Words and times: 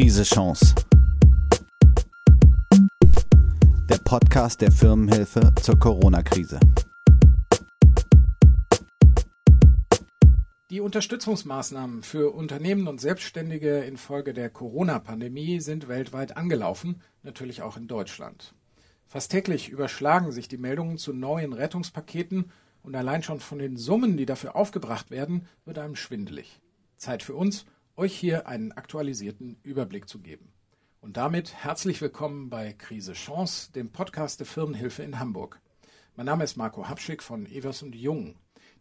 Krise 0.00 0.22
Chance. 0.22 0.74
Der 3.86 3.98
Podcast 4.02 4.62
der 4.62 4.72
Firmenhilfe 4.72 5.52
zur 5.60 5.78
Corona-Krise. 5.78 6.58
Die 10.70 10.80
Unterstützungsmaßnahmen 10.80 12.02
für 12.02 12.34
Unternehmen 12.34 12.88
und 12.88 12.98
Selbstständige 12.98 13.80
infolge 13.80 14.32
der 14.32 14.48
Corona-Pandemie 14.48 15.60
sind 15.60 15.86
weltweit 15.86 16.34
angelaufen, 16.34 17.02
natürlich 17.22 17.60
auch 17.60 17.76
in 17.76 17.86
Deutschland. 17.86 18.54
Fast 19.06 19.30
täglich 19.30 19.68
überschlagen 19.68 20.32
sich 20.32 20.48
die 20.48 20.56
Meldungen 20.56 20.96
zu 20.96 21.12
neuen 21.12 21.52
Rettungspaketen 21.52 22.50
und 22.82 22.96
allein 22.96 23.22
schon 23.22 23.40
von 23.40 23.58
den 23.58 23.76
Summen, 23.76 24.16
die 24.16 24.24
dafür 24.24 24.56
aufgebracht 24.56 25.10
werden, 25.10 25.46
wird 25.66 25.76
einem 25.76 25.94
schwindelig. 25.94 26.58
Zeit 26.96 27.22
für 27.22 27.34
uns, 27.34 27.66
euch 28.00 28.16
hier 28.16 28.48
einen 28.48 28.72
aktualisierten 28.72 29.58
Überblick 29.62 30.08
zu 30.08 30.20
geben. 30.20 30.48
Und 31.02 31.18
damit 31.18 31.52
herzlich 31.52 32.00
willkommen 32.00 32.48
bei 32.48 32.72
Krise 32.72 33.12
Chance, 33.12 33.72
dem 33.72 33.92
Podcast 33.92 34.40
der 34.40 34.46
Firmenhilfe 34.46 35.02
in 35.02 35.18
Hamburg. 35.18 35.60
Mein 36.16 36.24
Name 36.24 36.44
ist 36.44 36.56
Marco 36.56 36.88
Habschick 36.88 37.22
von 37.22 37.44
Evers 37.44 37.82
und 37.82 37.94
Jung. 37.94 38.36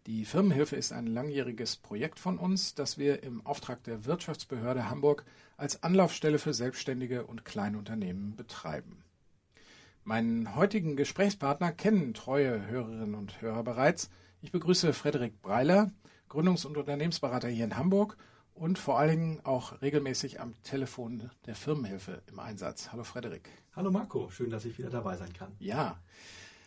Die 0.08 0.24
Firmenhilfe 0.24 0.78
ist 0.78 0.94
ein 0.94 1.06
langjähriges 1.06 1.76
Projekt 1.76 2.18
von 2.18 2.38
uns, 2.38 2.76
das 2.76 2.98
wir 2.98 3.22
im 3.22 3.46
Auftrag 3.46 3.84
der 3.84 4.06
Wirtschaftsbehörde 4.06 4.90
Hamburg 4.90 5.26
als 5.58 5.84
Anlaufstelle 5.84 6.40
für 6.40 6.54
Selbstständige 6.54 7.26
und 7.26 7.44
Kleinunternehmen 7.44 8.38
betreiben. 8.38 9.04
Meinen 10.06 10.56
heutigen 10.56 10.96
Gesprächspartner 10.96 11.74
kennen 11.74 12.14
treue 12.14 12.68
Hörerinnen 12.68 13.16
und 13.16 13.42
Hörer 13.42 13.64
bereits. 13.64 14.10
Ich 14.42 14.54
begrüße 14.54 14.94
Frederik 14.94 15.42
Breiler, 15.42 15.92
Gründungs- 16.30 16.66
und 16.66 16.78
Unternehmensberater 16.78 17.50
hier 17.50 17.66
in 17.66 17.76
Hamburg 17.76 18.16
und 18.60 18.78
vor 18.78 19.00
allen 19.00 19.10
Dingen 19.10 19.46
auch 19.46 19.82
regelmäßig 19.82 20.42
am 20.42 20.54
Telefon 20.64 21.30
der 21.46 21.56
Firmenhilfe 21.56 22.22
im 22.28 22.40
Einsatz. 22.40 22.92
Hallo 22.92 23.04
Frederik. 23.04 23.50
Hallo 23.74 23.90
Marco, 23.90 24.30
schön, 24.30 24.50
dass 24.50 24.66
ich 24.66 24.78
wieder 24.78 24.90
dabei 24.90 25.16
sein 25.16 25.32
kann. 25.34 25.54
Ja. 25.60 25.98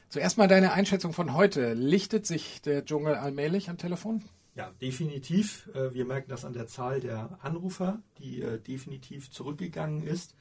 Zuerst 0.08 0.38
mal 0.38 0.48
deine 0.48 0.72
Einschätzung 0.72 1.12
von 1.12 1.34
heute. 1.34 1.74
Lichtet 1.74 2.26
sich 2.26 2.62
der 2.62 2.84
Dschungel 2.84 3.14
allmählich 3.14 3.68
am 3.68 3.76
Telefon? 3.76 4.24
Ja, 4.54 4.70
definitiv. 4.80 5.68
Äh, 5.74 5.92
wir 5.92 6.06
merken 6.06 6.30
das 6.30 6.44
an 6.44 6.54
der 6.54 6.66
Zahl 6.66 7.00
der 7.00 7.38
Anrufer, 7.42 8.02
die 8.18 8.40
äh, 8.40 8.58
definitiv 8.58 9.30
zurückgegangen 9.30 10.02
ist. 10.02 10.34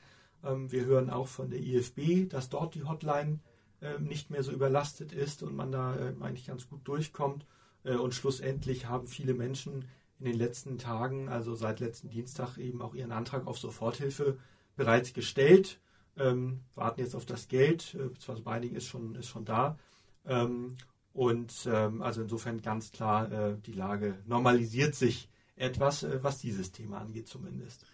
Ähm, 0.44 0.72
wir 0.72 0.86
hören 0.86 1.10
auch 1.10 1.28
von 1.28 1.50
der 1.50 1.60
IFB, 1.60 2.30
dass 2.30 2.50
dort 2.50 2.76
die 2.76 2.84
Hotline 2.84 3.40
ähm, 3.82 4.06
nicht 4.06 4.30
mehr 4.30 4.44
so 4.44 4.52
überlastet 4.54 5.12
ist 5.12 5.44
und 5.44 5.56
man 5.56 5.72
da 5.72 5.96
äh, 5.96 6.14
eigentlich 6.22 6.48
ganz 6.48 6.70
gut 6.70 6.88
durchkommt. 6.88 7.46
Und 7.84 8.14
schlussendlich 8.14 8.86
haben 8.86 9.08
viele 9.08 9.34
Menschen 9.34 9.86
in 10.22 10.26
den 10.26 10.38
letzten 10.38 10.78
Tagen, 10.78 11.30
also 11.30 11.56
seit 11.56 11.80
letzten 11.80 12.10
Dienstag, 12.10 12.58
eben 12.58 12.82
auch 12.82 12.94
ihren 12.94 13.12
Antrag 13.12 13.48
auf 13.48 13.58
Soforthilfe 13.58 14.38
bereits 14.76 15.14
gestellt. 15.14 15.80
Ähm, 16.16 16.60
warten 16.76 17.02
jetzt 17.02 17.16
auf 17.16 17.26
das 17.26 17.48
Geld, 17.48 17.96
äh, 17.96 18.10
beziehungsweise 18.10 18.44
bei 18.44 18.60
ist 18.60 18.88
schon, 18.88 19.16
ist 19.16 19.28
schon 19.28 19.46
da. 19.46 19.80
Ähm, 20.28 20.78
und 21.14 21.68
ähm, 21.72 22.04
also 22.04 22.22
insofern 22.22 22.62
ganz 22.62 22.92
klar, 22.92 23.32
äh, 23.32 23.58
die 23.66 23.74
Lage 23.74 24.20
normalisiert 24.28 24.94
sich 24.94 25.28
etwas, 25.56 26.04
äh, 26.04 26.24
was 26.24 26.38
dieses 26.38 26.72
Thema 26.72 27.00
angeht 27.00 27.28
zumindest. 27.28 27.86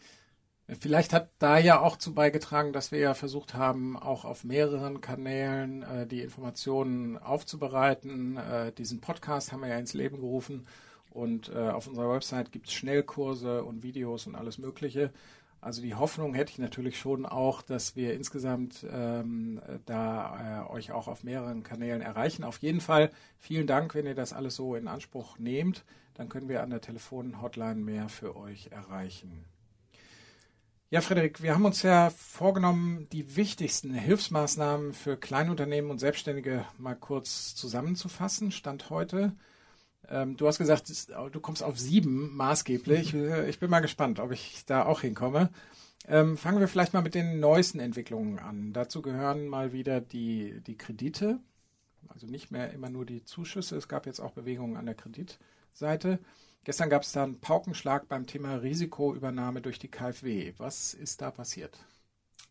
Vielleicht 0.82 1.14
hat 1.14 1.30
da 1.40 1.58
ja 1.58 1.80
auch 1.80 1.96
zu 1.96 2.14
beigetragen, 2.14 2.74
dass 2.74 2.92
wir 2.92 3.00
ja 3.00 3.14
versucht 3.14 3.54
haben, 3.54 3.96
auch 3.96 4.26
auf 4.26 4.44
mehreren 4.44 5.00
Kanälen 5.00 5.84
äh, 5.84 6.06
die 6.06 6.22
Informationen 6.22 7.18
aufzubereiten. 7.18 8.36
Äh, 8.36 8.74
diesen 8.74 9.00
Podcast 9.00 9.54
haben 9.54 9.62
wir 9.62 9.70
ja 9.70 9.78
ins 9.78 9.94
Leben 9.94 10.18
gerufen 10.18 10.68
und 11.18 11.50
äh, 11.50 11.70
auf 11.70 11.88
unserer 11.88 12.14
Website 12.14 12.52
gibt 12.52 12.68
es 12.68 12.74
Schnellkurse 12.74 13.64
und 13.64 13.82
Videos 13.82 14.28
und 14.28 14.36
alles 14.36 14.60
Mögliche. 14.60 15.12
Also 15.60 15.82
die 15.82 15.96
Hoffnung 15.96 16.36
hätte 16.36 16.52
ich 16.52 16.60
natürlich 16.60 17.00
schon 17.00 17.26
auch, 17.26 17.64
dass 17.64 17.96
wir 17.96 18.14
insgesamt 18.14 18.86
ähm, 18.90 19.60
da 19.86 20.68
äh, 20.68 20.72
euch 20.72 20.92
auch 20.92 21.08
auf 21.08 21.24
mehreren 21.24 21.64
Kanälen 21.64 22.02
erreichen. 22.02 22.44
Auf 22.44 22.60
jeden 22.60 22.80
Fall 22.80 23.10
vielen 23.40 23.66
Dank, 23.66 23.96
wenn 23.96 24.06
ihr 24.06 24.14
das 24.14 24.32
alles 24.32 24.56
so 24.56 24.76
in 24.76 24.88
Anspruch 24.88 25.40
nehmt. 25.40 25.84
Dann 26.14 26.30
können 26.30 26.50
wir 26.50 26.62
an 26.62 26.70
der 26.70 26.82
Telefonhotline 26.82 27.82
mehr 27.82 28.08
für 28.10 28.38
euch 28.38 28.68
erreichen. 28.72 29.46
Ja, 30.90 31.02
Frederik, 31.02 31.42
wir 31.42 31.54
haben 31.56 31.66
uns 31.66 31.82
ja 31.82 32.12
vorgenommen, 32.12 33.08
die 33.12 33.36
wichtigsten 33.36 33.94
Hilfsmaßnahmen 33.94 34.94
für 34.94 35.18
Kleinunternehmen 35.18 35.90
und 35.92 35.98
Selbstständige 35.98 36.66
mal 36.78 36.96
kurz 36.96 37.56
zusammenzufassen. 37.56 38.52
Stand 38.52 38.92
heute. 38.92 39.34
Ähm, 40.10 40.38
du 40.38 40.48
hast 40.48 40.58
gesagt, 40.58 40.92
du 41.32 41.40
kommst 41.40 41.64
auf 41.64 41.80
sieben 41.80 42.36
maßgeblich. 42.36 43.14
Ich 43.14 43.60
bin 43.60 43.70
mal 43.70 43.80
gespannt, 43.82 44.20
ob 44.20 44.32
ich 44.32 44.66
da 44.66 44.86
auch 44.86 45.02
hinkomme. 45.02 45.50
Ähm, 46.08 46.38
fangen 46.38 46.60
wir 46.60 46.68
vielleicht 46.68 46.94
mal 46.94 47.02
mit 47.02 47.16
den 47.16 47.40
neuesten 47.40 47.80
Entwicklungen 47.80 48.40
an. 48.40 48.72
Dazu 48.72 49.02
gehören 49.02 49.48
mal 49.48 49.74
wieder 49.74 50.00
die, 50.00 50.62
die 50.66 50.78
Kredite, 50.78 51.40
also 52.08 52.28
nicht 52.28 52.50
mehr 52.50 52.72
immer 52.72 52.90
nur 52.90 53.06
die 53.06 53.26
Zuschüsse. 53.26 53.76
Es 53.76 53.90
gab 53.90 54.06
jetzt 54.06 54.22
auch 54.22 54.32
Bewegungen 54.32 54.78
an 54.78 54.86
der 54.86 54.96
Kreditseite. 54.96 56.20
Gestern 56.64 56.90
gab 56.90 57.04
es 57.04 57.12
da 57.12 57.24
einen 57.24 57.40
Paukenschlag 57.40 58.08
beim 58.08 58.26
Thema 58.26 58.56
Risikoübernahme 58.56 59.62
durch 59.62 59.80
die 59.80 59.90
KfW. 59.90 60.54
Was 60.58 60.94
ist 60.94 61.22
da 61.22 61.32
passiert? 61.32 61.78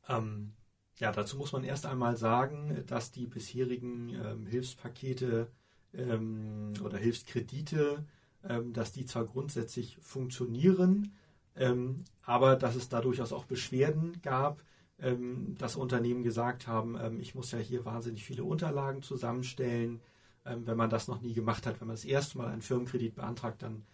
Ähm, 0.08 0.52
ja, 0.98 1.12
dazu 1.12 1.36
muss 1.36 1.52
man 1.52 1.64
erst 1.64 1.86
einmal 1.86 2.16
sagen, 2.16 2.84
dass 2.86 3.10
die 3.10 3.26
bisherigen 3.26 4.10
ähm, 4.10 4.46
Hilfspakete 4.46 5.50
ähm, 5.96 6.72
oder 6.82 6.98
Hilfskredite, 6.98 8.04
ähm, 8.48 8.72
dass 8.72 8.92
die 8.92 9.06
zwar 9.06 9.24
grundsätzlich 9.24 9.98
funktionieren, 10.00 11.12
ähm, 11.56 12.04
aber 12.22 12.56
dass 12.56 12.76
es 12.76 12.88
da 12.88 13.00
durchaus 13.00 13.32
auch 13.32 13.44
Beschwerden 13.44 14.20
gab, 14.22 14.62
ähm, 15.00 15.56
dass 15.58 15.76
Unternehmen 15.76 16.22
gesagt 16.22 16.66
haben, 16.66 16.96
ähm, 17.00 17.20
ich 17.20 17.34
muss 17.34 17.52
ja 17.52 17.58
hier 17.58 17.84
wahnsinnig 17.84 18.24
viele 18.24 18.44
Unterlagen 18.44 19.02
zusammenstellen. 19.02 20.00
Ähm, 20.44 20.66
wenn 20.66 20.76
man 20.76 20.90
das 20.90 21.08
noch 21.08 21.20
nie 21.22 21.34
gemacht 21.34 21.66
hat, 21.66 21.80
wenn 21.80 21.88
man 21.88 21.96
das 21.96 22.04
erste 22.04 22.38
Mal 22.38 22.48
einen 22.48 22.62
Firmenkredit 22.62 23.16
beantragt, 23.16 23.62
dann 23.62 23.84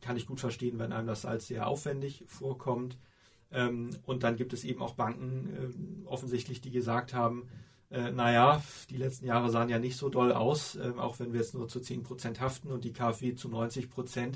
kann 0.00 0.16
ich 0.16 0.26
gut 0.26 0.40
verstehen, 0.40 0.78
wenn 0.78 0.92
einem 0.92 1.06
das 1.06 1.24
als 1.24 1.46
sehr 1.46 1.66
aufwendig 1.66 2.24
vorkommt. 2.26 2.98
und 4.06 4.22
dann 4.24 4.36
gibt 4.36 4.52
es 4.52 4.64
eben 4.64 4.82
auch 4.82 4.94
Banken 4.94 6.04
offensichtlich, 6.06 6.60
die 6.60 6.72
gesagt 6.72 7.14
haben, 7.14 7.48
äh, 7.94 8.10
naja, 8.10 8.62
die 8.90 8.96
letzten 8.96 9.26
Jahre 9.26 9.50
sahen 9.50 9.68
ja 9.68 9.78
nicht 9.78 9.96
so 9.96 10.08
doll 10.08 10.32
aus, 10.32 10.74
äh, 10.74 10.92
auch 10.96 11.20
wenn 11.20 11.32
wir 11.32 11.40
jetzt 11.40 11.54
nur 11.54 11.68
zu 11.68 11.78
10% 11.78 12.40
haften 12.40 12.72
und 12.72 12.84
die 12.84 12.92
KfW 12.92 13.34
zu 13.36 13.48
90%. 13.48 14.34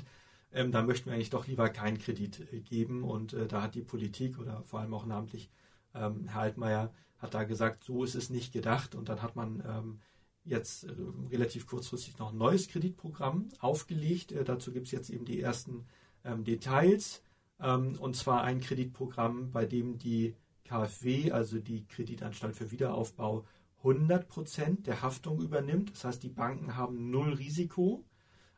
Ähm, 0.51 0.71
da 0.71 0.81
möchten 0.81 1.07
wir 1.07 1.13
eigentlich 1.13 1.29
doch 1.29 1.45
lieber 1.45 1.69
keinen 1.69 1.99
Kredit 1.99 2.53
äh, 2.53 2.61
geben. 2.61 3.03
Und 3.03 3.33
äh, 3.33 3.47
da 3.47 3.61
hat 3.61 3.75
die 3.75 3.81
Politik 3.81 4.39
oder 4.39 4.63
vor 4.63 4.79
allem 4.79 4.93
auch 4.93 5.05
namentlich 5.05 5.49
ähm, 5.93 6.27
Herr 6.29 6.41
Altmaier 6.41 6.93
hat 7.17 7.33
da 7.33 7.43
gesagt, 7.43 7.83
so 7.83 8.05
ist 8.05 8.15
es 8.15 8.29
nicht 8.29 8.53
gedacht. 8.53 8.95
Und 8.95 9.09
dann 9.09 9.21
hat 9.21 9.35
man 9.35 9.61
ähm, 9.67 9.99
jetzt 10.45 10.85
äh, 10.85 10.93
relativ 11.29 11.67
kurzfristig 11.67 12.17
noch 12.17 12.31
ein 12.31 12.37
neues 12.37 12.69
Kreditprogramm 12.69 13.49
aufgelegt. 13.59 14.31
Äh, 14.31 14.45
dazu 14.45 14.71
gibt 14.71 14.87
es 14.87 14.93
jetzt 14.93 15.09
eben 15.09 15.25
die 15.25 15.41
ersten 15.41 15.85
ähm, 16.23 16.45
Details. 16.45 17.21
Ähm, 17.59 17.97
und 17.99 18.15
zwar 18.15 18.43
ein 18.43 18.61
Kreditprogramm, 18.61 19.51
bei 19.51 19.65
dem 19.65 19.97
die 19.97 20.33
KfW, 20.69 21.31
also 21.31 21.59
die 21.59 21.85
Kreditanstalt 21.87 22.55
für 22.55 22.71
Wiederaufbau, 22.71 23.43
100 23.79 24.27
Prozent 24.27 24.87
der 24.87 25.01
Haftung 25.01 25.41
übernimmt. 25.41 25.91
Das 25.91 26.03
heißt, 26.03 26.23
die 26.23 26.29
Banken 26.29 26.75
haben 26.75 27.09
null 27.09 27.33
Risiko. 27.33 28.03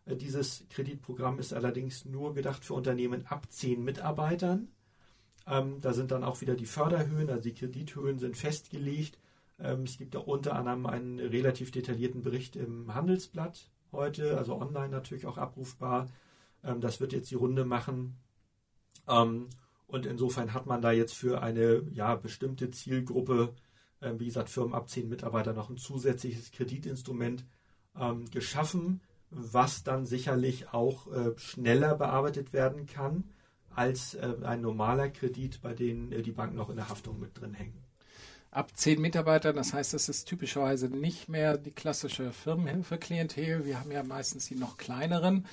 Äh, 0.06 0.18
dieses 0.18 0.66
Kreditprogramm 0.70 1.40
ist 1.40 1.54
allerdings 1.54 2.06
nur 2.06 2.34
gedacht 2.34 2.66
für 2.66 2.74
Unternehmen 2.74 3.26
ab 3.28 3.48
10 3.50 3.84
Mitarbeitern. 3.84 4.68
Ähm, 5.48 5.80
da 5.80 5.94
sind 5.94 6.12
dann 6.12 6.24
auch 6.24 6.42
wieder 6.42 6.56
die 6.56 6.66
Förderhöhen, 6.66 7.30
also 7.30 7.44
die 7.44 7.54
Kredithöhen 7.54 8.20
sind 8.20 8.36
festgelegt. 8.36 9.18
Ähm, 9.58 9.84
es 9.84 9.98
gibt 9.98 10.14
da 10.14 10.20
unter 10.20 10.56
anderem 10.56 10.86
einen 10.88 11.20
relativ 11.20 11.72
detaillierten 11.72 12.24
Bericht 12.24 12.56
im 12.56 12.94
Handelsblatt 12.94 13.70
heute, 13.92 14.38
also 14.38 14.60
online 14.60 14.90
natürlich 14.90 15.26
auch 15.26 15.38
abrufbar. 15.38 16.10
Ähm, 16.64 16.82
das 16.82 17.00
wird 17.00 17.14
jetzt 17.14 17.32
die 17.32 17.36
Runde 17.36 17.64
machen. 17.64 18.18
Und 19.92 20.06
insofern 20.06 20.54
hat 20.54 20.68
man 20.68 20.82
da 20.82 20.94
jetzt 20.94 21.14
für 21.14 21.44
eine 21.44 21.84
ja, 21.92 22.16
bestimmte 22.16 22.72
Zielgruppe, 22.72 23.54
äh, 24.00 24.14
wie 24.18 24.26
gesagt, 24.26 24.50
Firmen 24.50 24.74
ab 24.74 24.90
10 24.90 25.10
Mitarbeiter, 25.10 25.52
noch 25.52 25.70
ein 25.70 25.78
zusätzliches 25.78 26.52
Kreditinstrument 26.52 27.46
ähm, 28.00 28.30
geschaffen, 28.32 29.02
was 29.30 29.84
dann 29.84 30.06
sicherlich 30.06 30.74
auch 30.74 31.12
äh, 31.12 31.38
schneller 31.38 31.96
bearbeitet 31.96 32.54
werden 32.54 32.86
kann 32.86 33.26
als 33.76 34.16
äh, 34.16 34.34
ein 34.44 34.62
normaler 34.62 35.10
Kredit, 35.10 35.62
bei 35.62 35.74
dem 35.74 36.12
äh, 36.14 36.22
die 36.22 36.32
Banken 36.32 36.56
noch 36.56 36.70
in 36.70 36.78
der 36.78 36.88
Haftung 36.88 37.20
mit 37.20 37.40
drin 37.40 37.54
hängen. 37.54 37.84
Ab 38.50 38.72
10 38.74 39.02
Mitarbeiter, 39.02 39.52
das 39.52 39.74
heißt, 39.74 39.94
das 39.94 40.08
ist 40.08 40.26
typischerweise 40.26 40.88
nicht 40.88 41.28
mehr 41.28 41.58
die 41.58 41.72
klassische 41.72 42.32
Firmenhilfe-Klientel. 42.32 43.66
Wir 43.66 43.80
haben 43.80 43.92
ja 43.92 44.04
meistens 44.04 44.46
die 44.48 44.56
noch 44.56 44.78
kleineren. 44.78 45.46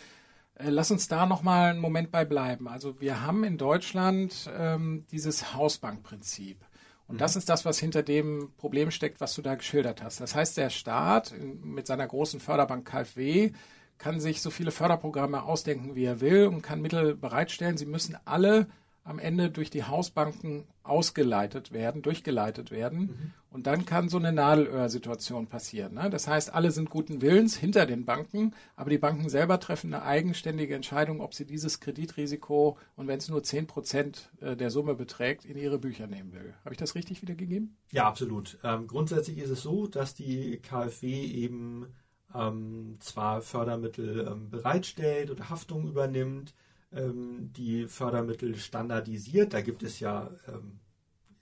Äh, 0.59 0.71
lass 0.71 0.91
uns 0.91 1.09
da 1.09 1.27
noch 1.27 1.43
mal 1.43 1.71
einen 1.71 1.81
Moment 1.81 2.11
bei 2.11 2.25
bleiben. 2.25 2.69
Also 2.69 3.01
wir 3.01 3.23
haben 3.23 3.45
in 3.45 3.59
Deutschland 3.59 4.51
ähm, 4.57 5.07
dieses 5.11 5.55
Hausbankprinzip. 5.55 6.65
Und 7.07 7.17
mhm. 7.17 7.19
das 7.19 7.37
ist 7.37 7.49
das, 7.49 7.65
was 7.65 7.79
hinter 7.79 8.03
dem 8.03 8.53
Problem 8.59 8.91
steckt, 8.91 9.21
was 9.21 9.35
du 9.35 9.43
da 9.43 9.55
geschildert 9.55 10.03
hast. 10.03 10.21
Das 10.21 10.35
heißt, 10.35 10.57
der 10.57 10.71
Staat 10.71 11.33
mit 11.63 11.87
seiner 11.87 12.07
großen 12.07 12.41
Förderbank 12.41 12.87
KfW 12.87 13.53
kann 13.97 14.21
sich 14.21 14.43
so 14.43 14.51
viele 14.51 14.71
Förderprogramme 14.71 15.43
ausdenken, 15.43 15.97
wie 15.97 16.05
er 16.05 16.21
will 16.21 16.47
und 16.47 16.63
kann 16.63 16.81
Mittel 16.81 17.17
bereitstellen. 17.17 17.77
Sie 17.77 17.87
müssen 17.87 18.17
alle 18.25 18.69
am 19.09 19.19
Ende 19.19 19.51
durch 19.51 19.71
die 19.71 19.85
Hausbanken 19.85 20.67
ausgeleitet 20.83 21.73
werden, 21.73 22.03
durchgeleitet 22.03 22.71
werden. 22.71 23.01
Mhm. 23.01 23.33
Und 23.51 23.67
dann 23.67 23.87
kann 23.87 24.11
so 24.11 24.19
eine 24.19 24.33
Nadelöhr-Situation 24.33 25.47
passieren. 25.47 25.95
Ne? 25.95 26.11
Das 26.11 26.29
heißt, 26.29 26.53
alle 26.53 26.71
sind 26.71 26.91
guten 26.91 27.23
Willens 27.23 27.57
hinter 27.57 27.87
den 27.87 28.05
Banken, 28.05 28.55
aber 28.77 28.91
die 28.91 28.99
Banken 28.99 29.31
selber 29.31 29.59
treffen 29.61 29.95
eine 29.95 30.05
eigenständige 30.05 30.75
Entscheidung, 30.75 31.23
ob 31.23 31.33
sie 31.33 31.47
dieses 31.47 31.81
Kreditrisiko 31.81 32.77
und 32.97 33.07
wenn 33.09 33.19
es 33.19 33.31
nur 33.31 33.43
10 33.43 33.67
Prozent 33.67 34.31
äh, 34.43 34.55
der 34.55 34.71
Summe 34.71 34.95
beträgt, 34.95 35.47
in 35.47 35.57
ihre 35.57 35.79
Bücher 35.79 36.07
nehmen 36.07 36.35
will. 36.35 36.55
Habe 36.63 36.75
ich 36.75 36.79
das 36.79 36.95
richtig 36.95 37.23
wiedergegeben? 37.23 37.79
Ja, 37.91 38.07
absolut. 38.07 38.59
Ähm, 38.63 38.87
grundsätzlich 38.87 39.39
ist 39.39 39.51
es 39.51 39.63
so, 39.63 39.87
dass 39.87 40.15
die 40.15 40.59
KfW 40.59 41.09
eben 41.09 41.87
ähm, 42.35 42.99
zwar 43.01 43.41
Fördermittel 43.41 44.29
ähm, 44.31 44.51
bereitstellt 44.51 45.31
oder 45.31 45.49
Haftung 45.49 45.89
übernimmt, 45.89 46.55
ähm, 46.93 47.53
die 47.53 47.87
Fördermittel 47.87 48.57
standardisiert. 48.57 49.53
Da 49.53 49.61
gibt 49.61 49.83
es 49.83 50.01
ja 50.01 50.31
ähm, 50.47 50.81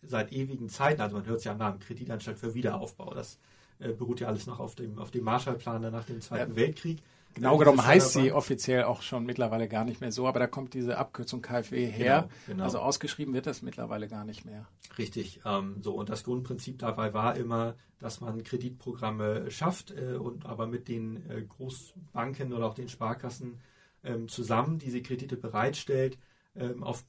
seit 0.02 0.32
ewigen 0.32 0.68
Zeiten, 0.68 1.00
also 1.00 1.16
man 1.16 1.26
hört 1.26 1.38
es 1.38 1.44
ja 1.44 1.52
am 1.52 1.58
Namen 1.58 1.78
Kreditanstalt 1.78 2.38
für 2.38 2.54
Wiederaufbau. 2.54 3.14
Das 3.14 3.38
äh, 3.78 3.92
beruht 3.92 4.20
ja 4.20 4.28
alles 4.28 4.46
noch 4.46 4.60
auf 4.60 4.74
dem, 4.74 4.98
auf 4.98 5.10
dem 5.10 5.24
Marshallplan 5.24 5.82
nach 5.92 6.04
dem 6.04 6.20
Zweiten 6.20 6.52
ja. 6.52 6.56
Weltkrieg. 6.56 7.02
Genau 7.34 7.58
genommen 7.58 7.84
heißt 7.86 8.14
sie 8.14 8.32
offiziell 8.32 8.84
auch 8.84 9.02
schon 9.02 9.26
mittlerweile 9.26 9.68
gar 9.68 9.84
nicht 9.84 10.00
mehr 10.00 10.10
so, 10.10 10.26
aber 10.26 10.38
da 10.38 10.46
kommt 10.46 10.72
diese 10.72 10.96
Abkürzung 10.96 11.42
KfW 11.42 11.84
her. 11.84 12.22
Genau, 12.22 12.30
genau. 12.46 12.64
Also 12.64 12.78
ausgeschrieben 12.78 13.34
wird 13.34 13.46
das 13.46 13.60
mittlerweile 13.60 14.08
gar 14.08 14.24
nicht 14.24 14.46
mehr. 14.46 14.66
Richtig. 14.96 15.40
Ähm, 15.44 15.76
so 15.82 15.92
und 15.92 16.08
das 16.08 16.24
Grundprinzip 16.24 16.78
dabei 16.78 17.12
war 17.12 17.36
immer, 17.36 17.74
dass 17.98 18.22
man 18.22 18.42
Kreditprogramme 18.42 19.50
schafft 19.50 19.90
äh, 19.90 20.14
und 20.14 20.46
aber 20.46 20.66
mit 20.66 20.88
den 20.88 21.28
äh, 21.30 21.42
Großbanken 21.42 22.54
oder 22.54 22.66
auch 22.66 22.74
den 22.74 22.88
Sparkassen 22.88 23.58
ähm, 24.04 24.28
zusammen 24.28 24.78
diese 24.78 25.02
Kredite 25.02 25.36
bereitstellt. 25.36 26.18
Ähm, 26.54 26.82
auf 26.82 27.04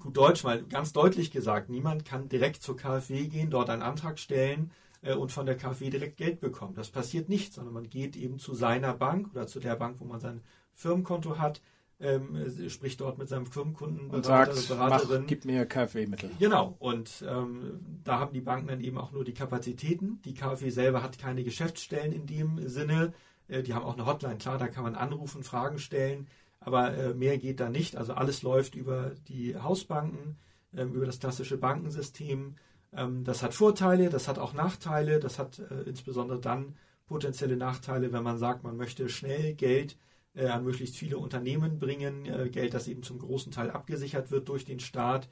gut 0.00 0.16
Deutsch 0.16 0.44
mal 0.44 0.62
ganz 0.64 0.92
deutlich 0.92 1.30
gesagt, 1.30 1.68
niemand 1.68 2.04
kann 2.04 2.28
direkt 2.28 2.62
zur 2.62 2.76
KfW 2.76 3.26
gehen, 3.26 3.50
dort 3.50 3.70
einen 3.70 3.82
Antrag 3.82 4.18
stellen 4.18 4.70
äh, 5.02 5.14
und 5.14 5.30
von 5.30 5.46
der 5.46 5.56
KfW 5.56 5.90
direkt 5.90 6.16
Geld 6.16 6.40
bekommen. 6.40 6.74
Das 6.74 6.90
passiert 6.90 7.28
nicht, 7.28 7.52
sondern 7.52 7.74
man 7.74 7.88
geht 7.88 8.16
eben 8.16 8.38
zu 8.38 8.54
seiner 8.54 8.94
Bank 8.94 9.28
oder 9.32 9.46
zu 9.46 9.60
der 9.60 9.76
Bank, 9.76 9.96
wo 10.00 10.04
man 10.04 10.20
sein 10.20 10.42
Firmenkonto 10.72 11.38
hat, 11.38 11.60
ähm, 12.00 12.70
spricht 12.70 13.00
dort 13.00 13.18
mit 13.18 13.28
seinem 13.28 13.46
Firmenkunden 13.46 14.08
und 14.10 14.24
sagt, 14.24 14.68
Beraterin. 14.68 15.20
Mach, 15.22 15.28
gib 15.28 15.44
mir 15.44 15.66
KfW-Mittel. 15.66 16.30
Genau. 16.38 16.74
Und 16.78 17.22
ähm, 17.28 17.80
da 18.04 18.18
haben 18.18 18.32
die 18.32 18.40
Banken 18.40 18.68
dann 18.68 18.80
eben 18.80 18.96
auch 18.96 19.12
nur 19.12 19.24
die 19.24 19.34
Kapazitäten. 19.34 20.20
Die 20.24 20.32
KfW 20.32 20.70
selber 20.70 21.02
hat 21.02 21.18
keine 21.18 21.44
Geschäftsstellen 21.44 22.12
in 22.12 22.26
dem 22.26 22.66
Sinne. 22.68 23.12
Äh, 23.50 23.62
die 23.62 23.74
haben 23.74 23.84
auch 23.84 23.94
eine 23.94 24.06
Hotline, 24.06 24.38
klar, 24.38 24.58
da 24.58 24.68
kann 24.68 24.84
man 24.84 24.94
anrufen, 24.94 25.42
Fragen 25.42 25.78
stellen, 25.78 26.28
aber 26.60 26.94
äh, 26.96 27.14
mehr 27.14 27.38
geht 27.38 27.60
da 27.60 27.68
nicht. 27.68 27.96
Also 27.96 28.14
alles 28.14 28.42
läuft 28.42 28.74
über 28.74 29.12
die 29.28 29.56
Hausbanken, 29.56 30.38
ähm, 30.74 30.94
über 30.94 31.06
das 31.06 31.18
klassische 31.18 31.56
Bankensystem. 31.58 32.56
Ähm, 32.92 33.24
das 33.24 33.42
hat 33.42 33.54
Vorteile, 33.54 34.08
das 34.08 34.28
hat 34.28 34.38
auch 34.38 34.52
Nachteile, 34.52 35.20
das 35.20 35.38
hat 35.38 35.58
äh, 35.58 35.82
insbesondere 35.82 36.40
dann 36.40 36.76
potenzielle 37.06 37.56
Nachteile, 37.56 38.12
wenn 38.12 38.22
man 38.22 38.38
sagt, 38.38 38.62
man 38.62 38.76
möchte 38.76 39.08
schnell 39.08 39.54
Geld 39.54 39.96
an 40.36 40.62
möglichst 40.62 40.96
viele 40.96 41.18
Unternehmen 41.18 41.80
bringen, 41.80 42.52
Geld, 42.52 42.72
das 42.72 42.86
eben 42.86 43.02
zum 43.02 43.18
großen 43.18 43.50
Teil 43.50 43.68
abgesichert 43.68 44.30
wird 44.30 44.48
durch 44.48 44.64
den 44.64 44.78
Staat. 44.78 45.28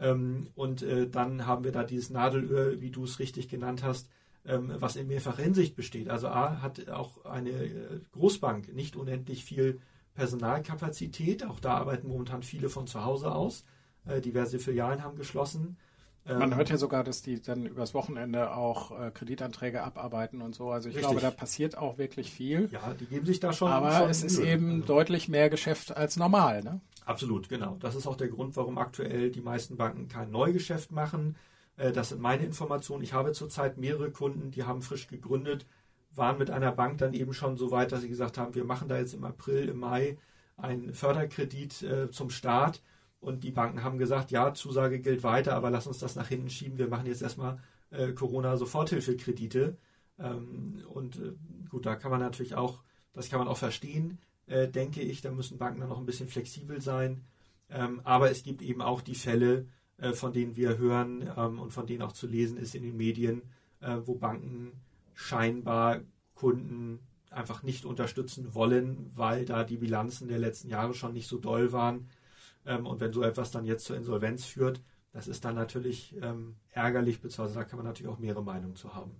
Ähm, 0.00 0.48
und 0.56 0.84
dann 1.12 1.46
haben 1.46 1.62
wir 1.62 1.70
da 1.70 1.84
dieses 1.84 2.10
Nadelöhr, 2.10 2.80
wie 2.80 2.90
du 2.90 3.04
es 3.04 3.20
richtig 3.20 3.48
genannt 3.48 3.84
hast, 3.84 4.08
was 4.44 4.96
in 4.96 5.06
mehrfacher 5.06 5.42
Hinsicht 5.42 5.76
besteht. 5.76 6.08
Also 6.08 6.28
A 6.28 6.60
hat 6.62 6.88
auch 6.88 7.24
eine 7.24 7.50
äh, 7.50 8.00
Großbank 8.12 8.74
nicht 8.74 8.96
unendlich 8.96 9.44
viel 9.44 9.80
Personalkapazität. 10.14 11.46
Auch 11.46 11.60
da 11.60 11.76
arbeiten 11.76 12.08
momentan 12.08 12.42
viele 12.42 12.68
von 12.68 12.86
zu 12.86 13.04
Hause 13.04 13.32
aus. 13.32 13.64
Äh, 14.04 14.20
diverse 14.20 14.58
Filialen 14.58 15.02
haben 15.02 15.16
geschlossen. 15.16 15.76
Man 16.24 16.52
ähm, 16.52 16.56
hört 16.56 16.70
ja 16.70 16.76
sogar, 16.76 17.02
dass 17.02 17.22
die 17.22 17.40
dann 17.40 17.66
übers 17.66 17.94
Wochenende 17.94 18.54
auch 18.54 18.92
äh, 18.98 19.10
Kreditanträge 19.10 19.82
abarbeiten 19.82 20.40
und 20.40 20.54
so. 20.54 20.70
Also 20.70 20.88
ich 20.88 20.94
Richtig. 20.94 21.10
glaube, 21.10 21.20
da 21.20 21.32
passiert 21.32 21.76
auch 21.76 21.98
wirklich 21.98 22.30
viel. 22.30 22.68
Ja, 22.70 22.94
die 22.94 23.06
geben 23.06 23.26
sich 23.26 23.40
da 23.40 23.52
schon. 23.52 23.72
Aber 23.72 23.98
schon 23.98 24.10
es 24.10 24.22
ist 24.22 24.38
eben 24.38 24.82
also. 24.82 24.86
deutlich 24.86 25.28
mehr 25.28 25.50
Geschäft 25.50 25.96
als 25.96 26.16
normal. 26.16 26.62
Ne? 26.62 26.80
Absolut, 27.04 27.48
genau. 27.48 27.76
Das 27.80 27.96
ist 27.96 28.06
auch 28.06 28.16
der 28.16 28.28
Grund, 28.28 28.56
warum 28.56 28.78
aktuell 28.78 29.30
die 29.30 29.40
meisten 29.40 29.76
Banken 29.76 30.06
kein 30.06 30.30
Neugeschäft 30.30 30.92
machen. 30.92 31.34
Äh, 31.76 31.92
das 31.92 32.10
sind 32.10 32.20
meine 32.20 32.44
Informationen. 32.44 33.02
Ich 33.02 33.12
habe 33.12 33.32
zurzeit 33.32 33.78
mehrere 33.78 34.10
Kunden, 34.10 34.50
die 34.50 34.64
haben 34.64 34.82
frisch 34.82 35.08
gegründet, 35.08 35.66
waren 36.14 36.38
mit 36.38 36.50
einer 36.50 36.72
Bank 36.72 36.98
dann 36.98 37.14
eben 37.14 37.32
schon 37.32 37.56
so 37.56 37.70
weit, 37.70 37.92
dass 37.92 38.02
sie 38.02 38.08
gesagt 38.08 38.38
haben, 38.38 38.54
wir 38.54 38.64
machen 38.64 38.88
da 38.88 38.98
jetzt 38.98 39.14
im 39.14 39.24
April, 39.24 39.68
im 39.68 39.78
Mai 39.78 40.18
einen 40.56 40.92
Förderkredit 40.92 41.82
äh, 41.82 42.10
zum 42.10 42.30
Start. 42.30 42.82
Und 43.20 43.44
die 43.44 43.52
Banken 43.52 43.84
haben 43.84 43.98
gesagt, 43.98 44.30
ja, 44.32 44.52
Zusage 44.52 44.98
gilt 45.00 45.22
weiter, 45.22 45.54
aber 45.54 45.70
lass 45.70 45.86
uns 45.86 45.98
das 45.98 46.16
nach 46.16 46.28
hinten 46.28 46.50
schieben. 46.50 46.78
Wir 46.78 46.88
machen 46.88 47.06
jetzt 47.06 47.22
erstmal 47.22 47.60
äh, 47.90 48.12
Corona-Soforthilfekredite. 48.12 49.76
Ähm, 50.18 50.82
und 50.88 51.20
gut, 51.70 51.86
da 51.86 51.94
kann 51.94 52.10
man 52.10 52.20
natürlich 52.20 52.56
auch, 52.56 52.82
das 53.12 53.30
kann 53.30 53.38
man 53.38 53.48
auch 53.48 53.56
verstehen, 53.56 54.18
denke 54.48 55.00
ich. 55.00 55.22
Da 55.22 55.30
müssen 55.30 55.56
Banken 55.56 55.80
dann 55.80 55.88
noch 55.88 55.98
ein 55.98 56.04
bisschen 56.04 56.28
flexibel 56.28 56.80
sein. 56.80 57.24
Ähm, 57.70 58.00
aber 58.04 58.30
es 58.30 58.42
gibt 58.42 58.60
eben 58.60 58.82
auch 58.82 59.00
die 59.00 59.14
Fälle, 59.14 59.66
äh, 60.02 60.12
von 60.14 60.32
denen 60.32 60.56
wir 60.56 60.78
hören 60.78 61.30
ähm, 61.36 61.60
und 61.60 61.72
von 61.72 61.86
denen 61.86 62.02
auch 62.02 62.12
zu 62.12 62.26
lesen 62.26 62.58
ist 62.58 62.74
in 62.74 62.82
den 62.82 62.96
Medien, 62.96 63.42
äh, 63.80 63.98
wo 64.04 64.16
Banken 64.16 64.72
scheinbar 65.14 66.00
Kunden 66.34 66.98
einfach 67.30 67.62
nicht 67.62 67.84
unterstützen 67.84 68.52
wollen, 68.52 69.12
weil 69.14 69.44
da 69.44 69.62
die 69.62 69.76
Bilanzen 69.76 70.26
der 70.26 70.40
letzten 70.40 70.68
Jahre 70.68 70.92
schon 70.92 71.12
nicht 71.12 71.28
so 71.28 71.38
doll 71.38 71.72
waren. 71.72 72.08
Ähm, 72.66 72.84
und 72.84 73.00
wenn 73.00 73.12
so 73.12 73.22
etwas 73.22 73.52
dann 73.52 73.64
jetzt 73.64 73.84
zur 73.84 73.96
Insolvenz 73.96 74.44
führt, 74.44 74.82
das 75.12 75.28
ist 75.28 75.44
dann 75.44 75.54
natürlich 75.54 76.16
ähm, 76.20 76.56
ärgerlich, 76.70 77.20
beziehungsweise 77.20 77.60
da 77.60 77.64
kann 77.64 77.78
man 77.78 77.86
natürlich 77.86 78.10
auch 78.12 78.18
mehrere 78.18 78.42
Meinungen 78.42 78.74
zu 78.74 78.94
haben. 78.94 79.12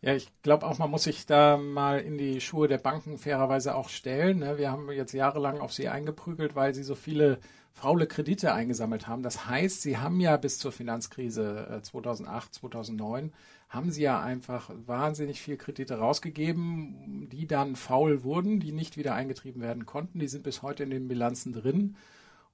Ja, 0.00 0.14
ich 0.14 0.30
glaube 0.42 0.64
auch, 0.64 0.78
man 0.78 0.90
muss 0.90 1.04
sich 1.04 1.26
da 1.26 1.56
mal 1.56 1.98
in 1.98 2.18
die 2.18 2.40
Schuhe 2.40 2.68
der 2.68 2.78
Banken 2.78 3.18
fairerweise 3.18 3.74
auch 3.74 3.88
stellen. 3.88 4.38
Ne? 4.38 4.58
Wir 4.58 4.70
haben 4.70 4.90
jetzt 4.92 5.12
jahrelang 5.12 5.58
auf 5.58 5.72
sie 5.72 5.88
eingeprügelt, 5.88 6.54
weil 6.54 6.72
sie 6.72 6.84
so 6.84 6.94
viele 6.94 7.40
faule 7.72 8.06
Kredite 8.06 8.52
eingesammelt 8.52 9.06
haben. 9.06 9.22
Das 9.22 9.46
heißt, 9.46 9.82
sie 9.82 9.98
haben 9.98 10.20
ja 10.20 10.36
bis 10.36 10.58
zur 10.58 10.72
Finanzkrise 10.72 11.80
2008, 11.82 12.48
äh, 12.48 12.52
2009, 12.52 13.32
haben 13.68 13.90
sie 13.90 14.02
ja 14.02 14.20
einfach 14.20 14.70
wahnsinnig 14.86 15.40
viel 15.40 15.56
Kredite 15.56 15.98
rausgegeben, 15.98 17.28
die 17.30 17.46
dann 17.46 17.76
faul 17.76 18.24
wurden, 18.24 18.58
die 18.58 18.72
nicht 18.72 18.96
wieder 18.96 19.14
eingetrieben 19.14 19.62
werden 19.62 19.86
konnten. 19.86 20.18
Die 20.18 20.28
sind 20.28 20.42
bis 20.42 20.62
heute 20.62 20.82
in 20.82 20.90
den 20.90 21.08
Bilanzen 21.08 21.52
drin. 21.52 21.96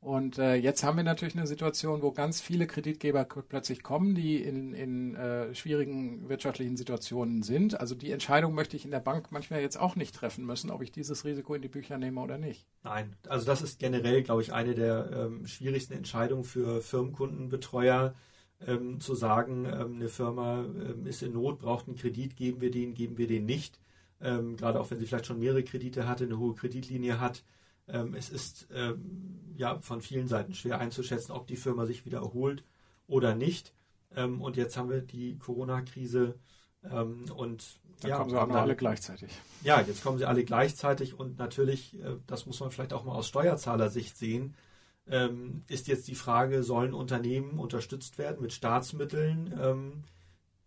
Und 0.07 0.39
äh, 0.39 0.55
jetzt 0.55 0.85
haben 0.85 0.99
wir 0.99 1.03
natürlich 1.03 1.35
eine 1.35 1.49
Situation, 1.49 2.01
wo 2.01 2.13
ganz 2.13 2.41
viele 2.41 2.69
Kreditgeber 2.69 3.25
plötzlich 3.25 3.83
kommen, 3.83 4.15
die 4.15 4.37
in, 4.37 4.73
in 4.73 5.17
äh, 5.17 5.53
schwierigen 5.53 6.29
wirtschaftlichen 6.29 6.77
Situationen 6.77 7.43
sind. 7.43 7.81
Also 7.81 7.97
die 7.97 8.13
Entscheidung 8.13 8.55
möchte 8.55 8.77
ich 8.77 8.85
in 8.85 8.93
der 8.93 9.01
Bank 9.01 9.33
manchmal 9.33 9.63
jetzt 9.63 9.77
auch 9.77 9.97
nicht 9.97 10.15
treffen 10.15 10.47
müssen, 10.47 10.71
ob 10.71 10.81
ich 10.81 10.93
dieses 10.93 11.25
Risiko 11.25 11.55
in 11.55 11.63
die 11.63 11.69
Bücher 11.69 11.99
nehme 11.99 12.21
oder 12.21 12.39
nicht. 12.39 12.69
Nein, 12.85 13.17
also 13.27 13.47
das 13.47 13.63
ist 13.63 13.81
generell, 13.81 14.23
glaube 14.23 14.43
ich, 14.43 14.53
eine 14.53 14.77
der 14.77 15.11
ähm, 15.11 15.45
schwierigsten 15.45 15.95
Entscheidungen 15.95 16.45
für 16.45 16.83
Firmenkundenbetreuer, 16.83 18.15
ähm, 18.65 19.01
zu 19.01 19.17
sagen, 19.17 19.65
ähm, 19.65 19.97
eine 19.97 20.09
Firma 20.09 20.61
ähm, 20.61 21.05
ist 21.05 21.25
in 21.25 21.33
Not, 21.33 21.59
braucht 21.59 21.89
einen 21.89 21.97
Kredit, 21.97 22.37
geben 22.37 22.61
wir 22.61 22.71
den, 22.71 22.95
geben 22.95 23.19
wir 23.19 23.27
den 23.27 23.45
nicht. 23.45 23.81
Ähm, 24.21 24.57
gerade 24.57 24.79
auch 24.79 24.89
wenn 24.89 25.01
sie 25.01 25.07
vielleicht 25.07 25.27
schon 25.27 25.41
mehrere 25.41 25.65
Kredite 25.65 26.07
hatte, 26.07 26.27
eine 26.27 26.39
hohe 26.39 26.55
Kreditlinie 26.55 27.19
hat 27.19 27.43
ähm, 27.89 28.15
es 28.15 28.31
ist 28.31 28.69
ähm, 28.75 29.41
ja 29.57 29.79
von 29.81 30.01
vielen 30.01 30.29
Seiten 30.29 30.55
schwer 30.55 30.79
einzuschätzen, 30.79 31.33
ob 31.33 31.47
die 31.47 31.57
Firma 31.57 31.87
sich 31.87 32.05
wieder 32.05 32.19
erholt 32.19 32.65
oder 33.07 33.35
nicht. 33.35 33.73
Ähm, 34.15 34.41
und 34.41 34.57
jetzt 34.57 34.77
haben 34.77 34.91
wir 34.91 35.01
die 35.01 35.39
Corona-Krise 35.39 36.35
ähm, 36.85 37.25
und 37.35 37.79
dann 38.01 38.11
ja, 38.11 38.17
kommen 38.19 38.31
sie 38.31 38.37
noch 38.37 38.51
alle 38.51 38.77
gleichzeitig. 38.77 39.31
Ja, 39.63 39.81
jetzt 39.81 40.03
kommen 40.03 40.19
sie 40.19 40.27
alle 40.27 40.45
gleichzeitig 40.45 41.19
und 41.19 41.39
natürlich, 41.39 41.99
äh, 42.01 42.17
das 42.27 42.47
muss 42.47 42.61
man 42.61 42.71
vielleicht 42.71 42.93
auch 42.93 43.05
mal 43.05 43.15
aus 43.15 43.29
Steuerzahlersicht 43.29 44.17
sehen, 44.17 44.55
ähm, 45.09 45.63
ist 45.69 45.87
jetzt 45.87 46.09
die 46.09 46.15
Frage, 46.15 46.63
sollen 46.63 46.93
Unternehmen 46.93 47.59
unterstützt 47.59 48.19
werden 48.19 48.43
mit 48.43 48.53
Staatsmitteln, 48.53 49.55
ähm, 49.61 50.05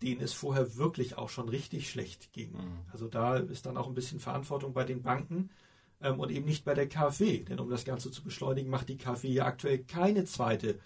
denen 0.01 0.21
es 0.21 0.33
vorher 0.33 0.77
wirklich 0.77 1.17
auch 1.17 1.29
schon 1.29 1.49
richtig 1.49 1.89
schlecht 1.89 2.31
ging. 2.31 2.53
Mhm. 2.53 2.79
Also 2.91 3.07
da 3.07 3.35
ist 3.35 3.65
dann 3.65 3.77
auch 3.77 3.87
ein 3.87 3.93
bisschen 3.93 4.19
Verantwortung 4.19 4.73
bei 4.73 4.85
den 4.85 5.01
Banken 5.01 5.49
und 5.99 6.31
eben 6.31 6.45
nicht 6.45 6.65
bei 6.65 6.73
der 6.73 6.87
KfW. 6.87 7.43
Denn 7.43 7.59
um 7.59 7.69
das 7.69 7.85
Ganze 7.85 8.11
zu 8.11 8.23
beschleunigen, 8.23 8.69
macht 8.69 8.89
die 8.89 8.97
KfW 8.97 9.27
ja 9.27 9.45
aktuell 9.45 9.79
keine 9.79 10.25
zweite 10.25 10.79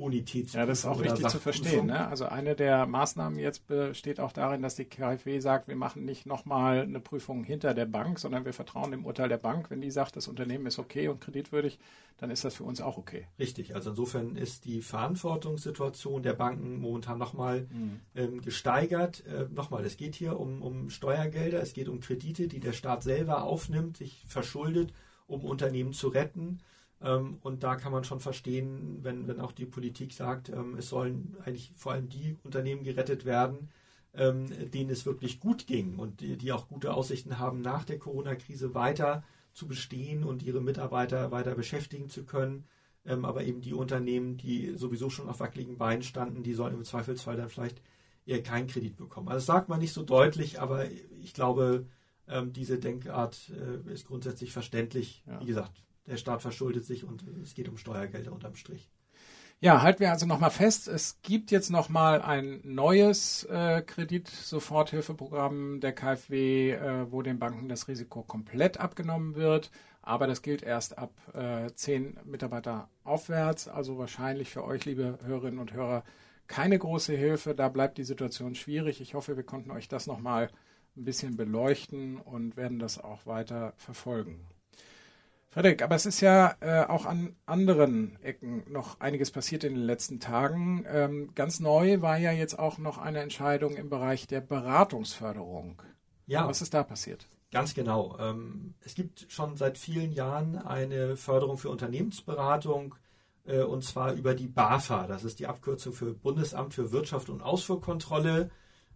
Bonitäts. 0.00 0.54
Ja, 0.54 0.64
das 0.64 0.80
ist 0.80 0.86
auch 0.86 1.00
wichtig 1.02 1.28
zu 1.28 1.38
verstehen. 1.38 1.86
Ne? 1.86 2.08
Also 2.08 2.24
eine 2.24 2.56
der 2.56 2.86
Maßnahmen 2.86 3.38
jetzt 3.38 3.66
besteht 3.66 4.18
auch 4.18 4.32
darin, 4.32 4.62
dass 4.62 4.74
die 4.74 4.86
KfW 4.86 5.38
sagt, 5.40 5.68
wir 5.68 5.76
machen 5.76 6.06
nicht 6.06 6.26
nochmal 6.26 6.80
eine 6.80 7.00
Prüfung 7.00 7.44
hinter 7.44 7.74
der 7.74 7.84
Bank, 7.84 8.18
sondern 8.18 8.46
wir 8.46 8.54
vertrauen 8.54 8.90
dem 8.90 9.04
Urteil 9.04 9.28
der 9.28 9.36
Bank. 9.36 9.70
Wenn 9.70 9.82
die 9.82 9.90
sagt, 9.90 10.16
das 10.16 10.26
Unternehmen 10.26 10.66
ist 10.66 10.78
okay 10.78 11.08
und 11.08 11.20
kreditwürdig, 11.20 11.78
dann 12.16 12.30
ist 12.30 12.44
das 12.44 12.54
für 12.54 12.64
uns 12.64 12.80
auch 12.80 12.96
okay. 12.96 13.26
Richtig. 13.38 13.74
Also 13.74 13.90
insofern 13.90 14.36
ist 14.36 14.64
die 14.64 14.80
Verantwortungssituation 14.80 16.22
der 16.22 16.32
Banken 16.32 16.80
momentan 16.80 17.18
nochmal 17.18 17.68
mhm. 17.70 18.00
ähm, 18.14 18.40
gesteigert. 18.40 19.22
Äh, 19.26 19.48
nochmal, 19.54 19.84
es 19.84 19.98
geht 19.98 20.14
hier 20.14 20.40
um, 20.40 20.62
um 20.62 20.88
Steuergelder, 20.88 21.60
es 21.60 21.74
geht 21.74 21.88
um 21.88 22.00
Kredite, 22.00 22.48
die 22.48 22.60
der 22.60 22.72
Staat 22.72 23.02
selber 23.02 23.42
aufnimmt, 23.42 23.98
sich 23.98 24.24
verschuldet, 24.26 24.94
um 25.26 25.44
Unternehmen 25.44 25.92
zu 25.92 26.08
retten. 26.08 26.60
Ähm, 27.02 27.38
und 27.42 27.62
da 27.62 27.76
kann 27.76 27.92
man 27.92 28.04
schon 28.04 28.20
verstehen, 28.20 28.98
wenn, 29.02 29.26
wenn 29.26 29.40
auch 29.40 29.52
die 29.52 29.66
Politik 29.66 30.12
sagt, 30.12 30.50
ähm, 30.50 30.76
es 30.76 30.88
sollen 30.88 31.36
eigentlich 31.44 31.72
vor 31.76 31.92
allem 31.92 32.08
die 32.08 32.36
Unternehmen 32.44 32.84
gerettet 32.84 33.24
werden, 33.24 33.70
ähm, 34.12 34.46
denen 34.70 34.90
es 34.90 35.06
wirklich 35.06 35.40
gut 35.40 35.66
ging 35.66 35.98
und 35.98 36.20
die, 36.20 36.36
die 36.36 36.52
auch 36.52 36.68
gute 36.68 36.92
Aussichten 36.92 37.38
haben, 37.38 37.60
nach 37.60 37.84
der 37.84 37.98
Corona-Krise 37.98 38.74
weiter 38.74 39.22
zu 39.52 39.66
bestehen 39.66 40.24
und 40.24 40.42
ihre 40.42 40.60
Mitarbeiter 40.60 41.30
weiter 41.30 41.54
beschäftigen 41.54 42.08
zu 42.08 42.24
können. 42.24 42.64
Aber 43.04 43.44
eben 43.44 43.62
die 43.62 43.72
Unternehmen, 43.72 44.36
die 44.36 44.76
sowieso 44.76 45.08
schon 45.08 45.28
auf 45.28 45.40
wackeligen 45.40 45.78
Beinen 45.78 46.02
standen, 46.02 46.42
die 46.42 46.52
sollen 46.52 46.74
im 46.74 46.84
Zweifelsfall 46.84 47.36
dann 47.36 47.48
vielleicht 47.48 47.80
eher 48.26 48.42
keinen 48.42 48.68
Kredit 48.68 48.96
bekommen. 48.98 49.28
Also 49.28 49.38
das 49.38 49.46
sagt 49.46 49.70
man 49.70 49.80
nicht 49.80 49.94
so 49.94 50.02
deutlich, 50.02 50.60
aber 50.60 50.84
ich 51.22 51.32
glaube, 51.32 51.86
diese 52.52 52.78
Denkart 52.78 53.50
äh, 53.50 53.92
ist 53.92 54.06
grundsätzlich 54.06 54.52
verständlich. 54.52 55.24
Ja. 55.26 55.40
Wie 55.40 55.46
gesagt, 55.46 55.82
der 56.06 56.16
Staat 56.16 56.42
verschuldet 56.42 56.84
sich 56.84 57.04
und 57.04 57.24
es 57.42 57.54
geht 57.54 57.68
um 57.68 57.76
Steuergelder 57.76 58.32
unterm 58.32 58.54
Strich. 58.54 58.90
Ja, 59.62 59.82
halten 59.82 60.00
wir 60.00 60.10
also 60.10 60.24
nochmal 60.24 60.50
fest, 60.50 60.88
es 60.88 61.20
gibt 61.20 61.50
jetzt 61.50 61.68
nochmal 61.68 62.22
ein 62.22 62.62
neues 62.64 63.44
äh, 63.44 63.82
Kreditsoforthilfeprogramm 63.82 65.80
der 65.80 65.92
KfW, 65.92 66.70
äh, 66.70 67.12
wo 67.12 67.20
den 67.20 67.38
Banken 67.38 67.68
das 67.68 67.86
Risiko 67.86 68.22
komplett 68.22 68.80
abgenommen 68.80 69.34
wird. 69.34 69.70
Aber 70.00 70.26
das 70.26 70.40
gilt 70.40 70.62
erst 70.62 70.96
ab 70.96 71.12
äh, 71.34 71.70
zehn 71.74 72.16
Mitarbeiter 72.24 72.88
aufwärts. 73.04 73.68
Also 73.68 73.98
wahrscheinlich 73.98 74.48
für 74.48 74.64
euch, 74.64 74.86
liebe 74.86 75.18
Hörerinnen 75.24 75.60
und 75.60 75.74
Hörer, 75.74 76.04
keine 76.46 76.78
große 76.78 77.14
Hilfe. 77.14 77.54
Da 77.54 77.68
bleibt 77.68 77.98
die 77.98 78.04
Situation 78.04 78.54
schwierig. 78.54 79.02
Ich 79.02 79.12
hoffe, 79.12 79.36
wir 79.36 79.44
konnten 79.44 79.70
euch 79.72 79.88
das 79.88 80.06
nochmal 80.06 80.48
ein 80.96 81.04
bisschen 81.04 81.36
beleuchten 81.36 82.16
und 82.16 82.56
werden 82.56 82.78
das 82.78 82.98
auch 82.98 83.26
weiter 83.26 83.74
verfolgen. 83.76 84.46
Frederik, 85.52 85.82
aber 85.82 85.96
es 85.96 86.06
ist 86.06 86.20
ja 86.20 86.54
äh, 86.60 86.84
auch 86.86 87.06
an 87.06 87.34
anderen 87.44 88.16
Ecken 88.22 88.62
noch 88.70 89.00
einiges 89.00 89.32
passiert 89.32 89.64
in 89.64 89.74
den 89.74 89.82
letzten 89.82 90.20
Tagen. 90.20 90.84
Ähm, 90.88 91.32
ganz 91.34 91.58
neu 91.58 92.02
war 92.02 92.18
ja 92.18 92.30
jetzt 92.30 92.56
auch 92.56 92.78
noch 92.78 92.98
eine 92.98 93.18
Entscheidung 93.18 93.76
im 93.76 93.90
Bereich 93.90 94.28
der 94.28 94.40
Beratungsförderung. 94.40 95.82
Ja. 96.26 96.46
Was 96.46 96.62
ist 96.62 96.72
da 96.72 96.84
passiert? 96.84 97.26
Ganz 97.50 97.74
genau. 97.74 98.16
Ähm, 98.20 98.74
es 98.84 98.94
gibt 98.94 99.26
schon 99.28 99.56
seit 99.56 99.76
vielen 99.76 100.12
Jahren 100.12 100.56
eine 100.56 101.16
Förderung 101.16 101.58
für 101.58 101.70
Unternehmensberatung 101.70 102.94
äh, 103.44 103.62
und 103.62 103.82
zwar 103.82 104.12
über 104.12 104.34
die 104.34 104.46
BAFA. 104.46 105.08
Das 105.08 105.24
ist 105.24 105.40
die 105.40 105.48
Abkürzung 105.48 105.92
für 105.92 106.14
Bundesamt 106.14 106.74
für 106.74 106.92
Wirtschaft 106.92 107.28
und 107.28 107.42
Ausfuhrkontrolle. 107.42 108.50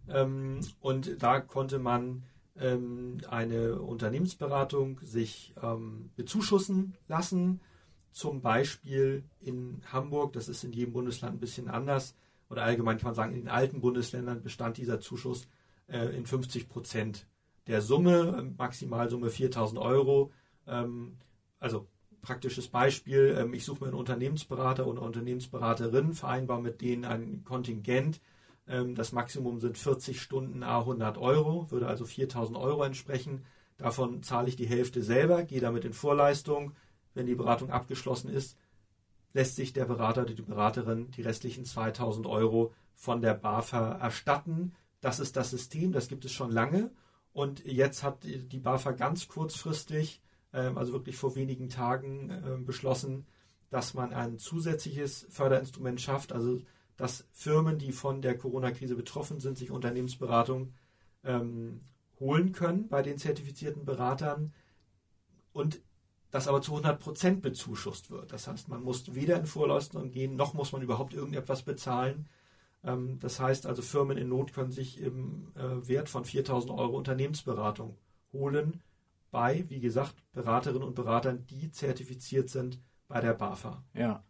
Ähm, 0.07 0.61
und 0.79 1.21
da 1.21 1.41
konnte 1.41 1.79
man 1.79 2.23
ähm, 2.59 3.17
eine 3.29 3.79
Unternehmensberatung 3.79 4.99
sich 5.03 5.53
ähm, 5.61 6.11
bezuschussen 6.15 6.95
lassen. 7.07 7.59
Zum 8.11 8.41
Beispiel 8.41 9.23
in 9.41 9.81
Hamburg, 9.91 10.33
das 10.33 10.47
ist 10.47 10.63
in 10.63 10.71
jedem 10.71 10.93
Bundesland 10.93 11.35
ein 11.35 11.39
bisschen 11.39 11.67
anders, 11.67 12.15
oder 12.49 12.63
allgemein 12.63 12.97
kann 12.97 13.07
man 13.07 13.15
sagen, 13.15 13.33
in 13.33 13.41
den 13.41 13.49
alten 13.49 13.81
Bundesländern 13.81 14.41
bestand 14.41 14.77
dieser 14.77 14.99
Zuschuss 14.99 15.47
äh, 15.87 16.15
in 16.15 16.25
50 16.25 16.69
Prozent 16.69 17.27
der 17.67 17.81
Summe, 17.81 18.53
Maximalsumme 18.57 19.29
4000 19.29 19.79
Euro. 19.79 20.31
Ähm, 20.67 21.17
also 21.59 21.87
praktisches 22.21 22.67
Beispiel, 22.67 23.35
ähm, 23.39 23.53
ich 23.53 23.65
suche 23.65 23.81
mir 23.81 23.87
einen 23.87 23.97
Unternehmensberater 23.97 24.87
oder 24.87 25.01
Unternehmensberaterin, 25.01 26.13
vereinbare 26.13 26.61
mit 26.61 26.81
denen 26.81 27.05
ein 27.05 27.43
Kontingent, 27.43 28.21
das 28.67 29.11
Maximum 29.11 29.59
sind 29.59 29.77
40 29.77 30.19
Stunden 30.19 30.63
a 30.63 30.79
100 30.79 31.19
Euro, 31.19 31.69
würde 31.69 31.87
also 31.87 32.05
4000 32.05 32.57
Euro 32.57 32.83
entsprechen. 32.83 33.45
Davon 33.77 34.23
zahle 34.23 34.47
ich 34.47 34.55
die 34.55 34.67
Hälfte 34.67 35.03
selber, 35.03 35.43
gehe 35.43 35.61
damit 35.61 35.85
in 35.85 35.93
Vorleistung. 35.93 36.73
Wenn 37.13 37.27
die 37.27 37.35
Beratung 37.35 37.69
abgeschlossen 37.69 38.29
ist, 38.29 38.57
lässt 39.33 39.55
sich 39.55 39.73
der 39.73 39.85
Berater 39.85 40.23
oder 40.23 40.33
die 40.33 40.41
Beraterin 40.41 41.11
die 41.11 41.21
restlichen 41.21 41.65
2000 41.65 42.25
Euro 42.25 42.73
von 42.93 43.21
der 43.21 43.33
BAFA 43.33 43.97
erstatten. 43.99 44.73
Das 45.01 45.19
ist 45.19 45.35
das 45.35 45.51
System, 45.51 45.91
das 45.91 46.07
gibt 46.07 46.25
es 46.25 46.31
schon 46.31 46.51
lange. 46.51 46.89
Und 47.33 47.65
jetzt 47.65 48.01
hat 48.01 48.23
die 48.23 48.59
BAFA 48.59 48.93
ganz 48.93 49.27
kurzfristig, 49.27 50.21
ähm, 50.53 50.77
also 50.77 50.93
wirklich 50.93 51.17
vor 51.17 51.35
wenigen 51.35 51.69
Tagen, 51.69 52.29
ähm, 52.31 52.65
beschlossen, 52.65 53.27
dass 53.69 53.93
man 53.93 54.13
ein 54.13 54.39
zusätzliches 54.39 55.27
Förderinstrument 55.29 55.99
schafft. 55.99 56.31
Also 56.31 56.61
dass 56.97 57.25
Firmen, 57.31 57.77
die 57.77 57.91
von 57.91 58.21
der 58.21 58.37
Corona-Krise 58.37 58.95
betroffen 58.95 59.39
sind, 59.39 59.57
sich 59.57 59.71
Unternehmensberatung 59.71 60.73
ähm, 61.23 61.79
holen 62.19 62.51
können 62.53 62.87
bei 62.87 63.01
den 63.01 63.17
zertifizierten 63.17 63.85
Beratern 63.85 64.53
und 65.51 65.81
das 66.31 66.47
aber 66.47 66.61
zu 66.61 66.71
100 66.71 66.99
Prozent 66.99 67.41
bezuschusst 67.41 68.11
wird. 68.11 68.31
Das 68.33 68.47
heißt, 68.47 68.67
man 68.67 68.83
muss 68.83 69.15
weder 69.15 69.37
in 69.37 69.45
Vorleistung 69.45 70.11
gehen, 70.11 70.35
noch 70.35 70.53
muss 70.53 70.71
man 70.71 70.81
überhaupt 70.81 71.13
irgendetwas 71.13 71.63
bezahlen. 71.63 72.27
Ähm, 72.83 73.19
das 73.19 73.39
heißt 73.39 73.65
also, 73.65 73.81
Firmen 73.81 74.17
in 74.17 74.29
Not 74.29 74.53
können 74.53 74.71
sich 74.71 74.99
im 75.01 75.51
äh, 75.55 75.87
Wert 75.87 76.09
von 76.09 76.25
4000 76.25 76.71
Euro 76.71 76.97
Unternehmensberatung 76.97 77.97
holen 78.33 78.81
bei, 79.31 79.65
wie 79.69 79.79
gesagt, 79.79 80.15
Beraterinnen 80.33 80.87
und 80.87 80.95
Beratern, 80.95 81.45
die 81.47 81.71
zertifiziert 81.71 82.49
sind 82.49 82.79
bei 83.07 83.21
der 83.21 83.33
BAFA. 83.33 83.83
Ja. 83.93 84.23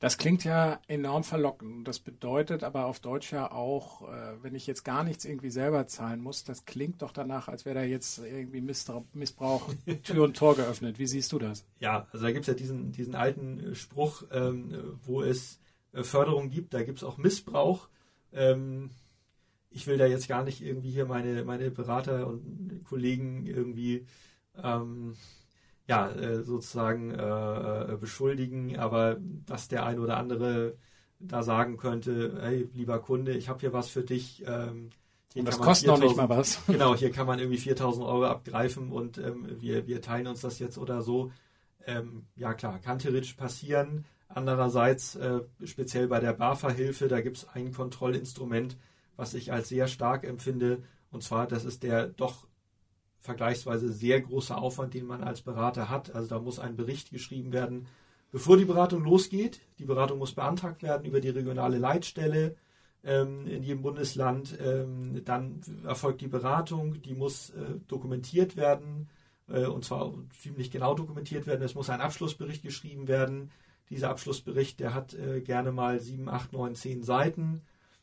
Das 0.00 0.16
klingt 0.16 0.44
ja 0.44 0.80
enorm 0.86 1.24
verlockend. 1.24 1.88
Das 1.88 1.98
bedeutet 1.98 2.62
aber 2.62 2.86
auf 2.86 3.00
Deutsch 3.00 3.32
ja 3.32 3.50
auch, 3.50 4.08
äh, 4.08 4.42
wenn 4.42 4.54
ich 4.54 4.66
jetzt 4.66 4.84
gar 4.84 5.02
nichts 5.02 5.24
irgendwie 5.24 5.50
selber 5.50 5.86
zahlen 5.86 6.20
muss, 6.20 6.44
das 6.44 6.64
klingt 6.64 7.02
doch 7.02 7.12
danach, 7.12 7.48
als 7.48 7.64
wäre 7.64 7.76
da 7.76 7.82
jetzt 7.82 8.18
irgendwie 8.18 8.60
Missbrauch, 8.60 9.74
Tür 10.04 10.24
und 10.24 10.36
Tor 10.36 10.54
geöffnet. 10.56 10.98
Wie 10.98 11.06
siehst 11.06 11.32
du 11.32 11.38
das? 11.38 11.64
Ja, 11.80 12.06
also 12.12 12.24
da 12.24 12.32
gibt 12.32 12.42
es 12.42 12.46
ja 12.48 12.54
diesen, 12.54 12.92
diesen 12.92 13.14
alten 13.14 13.72
äh, 13.72 13.74
Spruch, 13.74 14.22
ähm, 14.30 14.98
wo 15.04 15.22
es 15.22 15.58
äh, 15.92 16.04
Förderung 16.04 16.50
gibt, 16.50 16.74
da 16.74 16.82
gibt 16.82 16.98
es 16.98 17.04
auch 17.04 17.18
Missbrauch. 17.18 17.88
Ähm, 18.32 18.90
ich 19.70 19.86
will 19.86 19.98
da 19.98 20.06
jetzt 20.06 20.28
gar 20.28 20.44
nicht 20.44 20.62
irgendwie 20.62 20.90
hier 20.90 21.06
meine, 21.06 21.44
meine 21.44 21.70
Berater 21.70 22.26
und 22.26 22.82
Kollegen 22.84 23.46
irgendwie 23.46 24.06
ähm, 24.62 25.16
ja, 25.88 26.10
äh, 26.10 26.42
sozusagen 26.42 27.10
äh, 27.12 27.92
äh, 27.94 27.96
beschuldigen, 27.96 28.78
aber 28.78 29.16
dass 29.46 29.68
der 29.68 29.86
ein 29.86 29.98
oder 29.98 30.18
andere 30.18 30.76
da 31.18 31.42
sagen 31.42 31.78
könnte, 31.78 32.38
hey, 32.40 32.68
lieber 32.74 33.00
Kunde, 33.00 33.32
ich 33.32 33.48
habe 33.48 33.60
hier 33.60 33.72
was 33.72 33.88
für 33.88 34.02
dich. 34.02 34.44
Ähm, 34.46 34.90
das 35.34 35.58
kostet 35.58 35.88
noch 35.88 35.98
nicht 35.98 36.16
mal 36.16 36.28
was. 36.28 36.60
Genau, 36.66 36.94
hier 36.94 37.10
kann 37.10 37.26
man 37.26 37.38
irgendwie 37.38 37.58
4000 37.58 38.04
Euro 38.06 38.26
abgreifen 38.26 38.92
und 38.92 39.18
ähm, 39.18 39.46
wir, 39.60 39.86
wir 39.86 40.02
teilen 40.02 40.26
uns 40.26 40.42
das 40.42 40.58
jetzt 40.58 40.78
oder 40.78 41.02
so. 41.02 41.32
Ähm, 41.86 42.26
ja 42.36 42.54
klar, 42.54 42.78
kann 42.80 42.98
theoretisch 42.98 43.34
passieren. 43.34 44.04
Andererseits, 44.28 45.16
äh, 45.16 45.40
speziell 45.64 46.06
bei 46.06 46.20
der 46.20 46.34
BAFA-Hilfe, 46.34 47.08
da 47.08 47.22
gibt 47.22 47.38
es 47.38 47.48
ein 47.48 47.72
Kontrollinstrument, 47.72 48.76
was 49.16 49.32
ich 49.32 49.52
als 49.52 49.70
sehr 49.70 49.88
stark 49.88 50.24
empfinde. 50.24 50.82
Und 51.10 51.22
zwar, 51.22 51.46
das 51.46 51.64
ist 51.64 51.82
der 51.82 52.08
doch 52.08 52.47
vergleichsweise 53.28 53.92
sehr 53.92 54.22
großer 54.22 54.56
Aufwand, 54.56 54.94
den 54.94 55.06
man 55.06 55.22
als 55.22 55.42
Berater 55.42 55.90
hat. 55.90 56.14
Also 56.14 56.30
da 56.30 56.38
muss 56.38 56.58
ein 56.58 56.76
Bericht 56.76 57.10
geschrieben 57.10 57.52
werden, 57.52 57.86
bevor 58.32 58.56
die 58.56 58.64
Beratung 58.64 59.04
losgeht. 59.04 59.60
Die 59.78 59.84
Beratung 59.84 60.18
muss 60.18 60.32
beantragt 60.32 60.82
werden 60.82 61.04
über 61.04 61.20
die 61.20 61.28
regionale 61.28 61.76
Leitstelle 61.76 62.56
ähm, 63.04 63.46
in 63.46 63.62
jedem 63.62 63.82
Bundesland. 63.82 64.56
Ähm, 64.64 65.22
dann 65.26 65.60
erfolgt 65.84 66.22
die 66.22 66.26
Beratung, 66.28 67.02
die 67.02 67.12
muss 67.12 67.50
äh, 67.50 67.78
dokumentiert 67.86 68.56
werden 68.56 69.10
äh, 69.46 69.66
und 69.66 69.84
zwar 69.84 70.14
ziemlich 70.40 70.70
genau 70.70 70.94
dokumentiert 70.94 71.46
werden. 71.46 71.62
Es 71.62 71.74
muss 71.74 71.90
ein 71.90 72.00
Abschlussbericht 72.00 72.62
geschrieben 72.62 73.08
werden. 73.08 73.50
Dieser 73.90 74.08
Abschlussbericht, 74.08 74.80
der 74.80 74.94
hat 74.94 75.12
äh, 75.12 75.42
gerne 75.42 75.70
mal 75.70 76.00
sieben, 76.00 76.30
acht, 76.30 76.54
neun, 76.54 76.74
zehn 76.74 77.02
Seiten. 77.02 77.60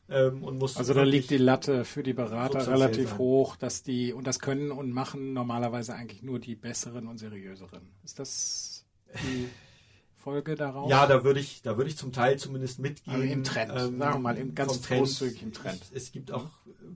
Ähm, 0.08 0.44
und 0.44 0.58
muss 0.58 0.76
also 0.76 0.94
da 0.94 1.02
liegt 1.02 1.30
die 1.30 1.36
Latte 1.36 1.84
für 1.84 2.02
die 2.02 2.12
Berater 2.12 2.66
relativ 2.68 3.18
hoch, 3.18 3.56
dass 3.56 3.82
die, 3.82 4.12
und 4.12 4.26
das 4.26 4.38
können 4.38 4.70
und 4.70 4.92
machen 4.92 5.32
normalerweise 5.32 5.94
eigentlich 5.94 6.22
nur 6.22 6.38
die 6.38 6.54
besseren 6.54 7.08
und 7.08 7.18
seriöseren. 7.18 7.82
Ist 8.04 8.20
das 8.20 8.84
die 9.24 9.48
Folge 10.16 10.54
daraus? 10.54 10.88
Ja, 10.88 11.06
da 11.06 11.24
würde 11.24 11.40
ich, 11.40 11.62
da 11.62 11.76
würde 11.76 11.90
ich 11.90 11.96
zum 11.96 12.12
Teil 12.12 12.38
zumindest 12.38 12.78
mitgehen. 12.78 13.16
Also 13.16 13.26
im 13.26 13.42
Trend, 13.42 13.72
ähm, 13.72 13.98
sagen 13.98 14.14
wir 14.14 14.18
mal, 14.18 14.38
im 14.38 14.54
ganz 14.54 14.80
großzügigen 14.86 15.52
Trend. 15.52 15.82
Es, 15.82 16.04
es, 16.04 16.12
gibt 16.12 16.30
auch 16.30 16.46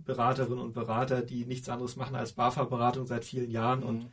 Beraterinnen 0.05 0.61
und 0.61 0.73
Berater, 0.73 1.23
die 1.23 1.47
nichts 1.47 1.69
anderes 1.69 1.97
machen 1.97 2.14
als 2.14 2.33
BAFA-Beratung 2.33 3.07
seit 3.07 3.25
vielen 3.25 3.50
Jahren 3.50 3.81
mhm. 3.81 3.87
und 3.87 4.11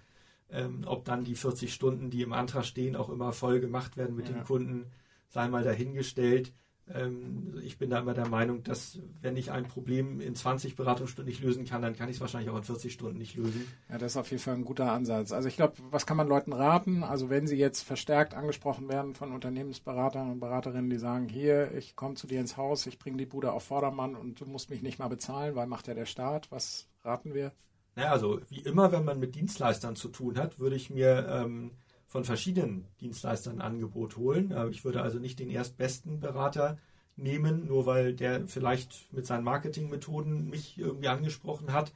ähm, 0.49 0.83
ob 0.85 1.05
dann 1.05 1.23
die 1.23 1.35
40 1.35 1.73
Stunden, 1.73 2.09
die 2.09 2.21
im 2.21 2.33
Antrag 2.33 2.65
stehen, 2.65 2.95
auch 2.95 3.09
immer 3.09 3.31
voll 3.31 3.59
gemacht 3.59 3.97
werden 3.97 4.15
mit 4.15 4.29
ja. 4.29 4.33
dem 4.33 4.43
Kunden, 4.43 4.91
sei 5.29 5.47
mal 5.49 5.63
dahingestellt. 5.63 6.53
Ähm, 6.93 7.59
ich 7.63 7.77
bin 7.77 7.89
da 7.89 7.99
immer 7.99 8.13
der 8.13 8.27
Meinung, 8.27 8.63
dass 8.63 8.99
wenn 9.21 9.35
ich 9.35 9.51
ein 9.51 9.67
Problem 9.67 10.21
in 10.21 10.35
20 10.35 10.75
Beratungsstunden 10.75 11.29
nicht 11.29 11.43
lösen 11.43 11.65
kann, 11.65 11.81
dann 11.81 11.95
kann 11.95 12.09
ich 12.09 12.15
es 12.15 12.21
wahrscheinlich 12.21 12.49
auch 12.49 12.57
in 12.57 12.63
40 12.63 12.93
Stunden 12.93 13.17
nicht 13.17 13.35
lösen. 13.35 13.67
Ja, 13.89 13.97
das 13.97 14.13
ist 14.13 14.17
auf 14.17 14.31
jeden 14.31 14.41
Fall 14.41 14.55
ein 14.55 14.65
guter 14.65 14.91
Ansatz. 14.91 15.31
Also 15.31 15.47
ich 15.47 15.55
glaube, 15.55 15.73
was 15.89 16.05
kann 16.05 16.17
man 16.17 16.27
Leuten 16.27 16.53
raten? 16.53 17.03
Also 17.03 17.29
wenn 17.29 17.47
sie 17.47 17.57
jetzt 17.57 17.81
verstärkt 17.81 18.33
angesprochen 18.33 18.87
werden 18.89 19.15
von 19.15 19.33
Unternehmensberatern 19.33 20.31
und 20.31 20.39
Beraterinnen, 20.39 20.89
die 20.89 20.97
sagen, 20.97 21.27
hier, 21.27 21.73
ich 21.73 21.95
komme 21.95 22.15
zu 22.15 22.27
dir 22.27 22.39
ins 22.39 22.57
Haus, 22.57 22.87
ich 22.87 22.99
bringe 22.99 23.17
die 23.17 23.25
Bude 23.25 23.51
auf 23.51 23.63
Vordermann 23.63 24.15
und 24.15 24.39
du 24.39 24.45
musst 24.45 24.69
mich 24.69 24.81
nicht 24.81 24.99
mal 24.99 25.09
bezahlen, 25.09 25.55
weil 25.55 25.67
macht 25.67 25.87
ja 25.87 25.93
der 25.93 26.05
Staat. 26.05 26.51
Was 26.51 26.87
raten 27.03 27.33
wir? 27.33 27.51
Naja, 27.95 28.11
also 28.11 28.39
wie 28.49 28.59
immer, 28.59 28.91
wenn 28.91 29.03
man 29.03 29.19
mit 29.19 29.35
Dienstleistern 29.35 29.95
zu 29.95 30.09
tun 30.09 30.37
hat, 30.37 30.59
würde 30.59 30.75
ich 30.75 30.91
mir 30.91 31.27
ähm, 31.29 31.71
von 32.07 32.23
verschiedenen 32.23 32.87
Dienstleistern 33.01 33.55
ein 33.55 33.61
Angebot 33.61 34.17
holen. 34.17 34.51
Äh, 34.51 34.69
ich 34.69 34.83
würde 34.83 35.01
also 35.01 35.19
nicht 35.19 35.39
den 35.39 35.49
erstbesten 35.49 36.19
Berater 36.19 36.77
nehmen, 37.15 37.67
nur 37.67 37.85
weil 37.85 38.13
der 38.13 38.47
vielleicht 38.47 39.11
mit 39.13 39.25
seinen 39.25 39.43
Marketingmethoden 39.43 40.49
mich 40.49 40.77
irgendwie 40.77 41.07
angesprochen 41.09 41.73
hat, 41.73 41.93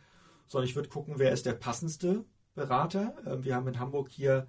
sondern 0.48 0.68
ich 0.68 0.76
würde 0.76 0.90
gucken, 0.90 1.16
wer 1.18 1.32
ist 1.32 1.46
der 1.46 1.54
passendste 1.54 2.26
Berater. 2.54 3.16
Ähm, 3.26 3.44
wir 3.44 3.56
haben 3.56 3.68
in 3.68 3.80
Hamburg 3.80 4.10
hier 4.10 4.48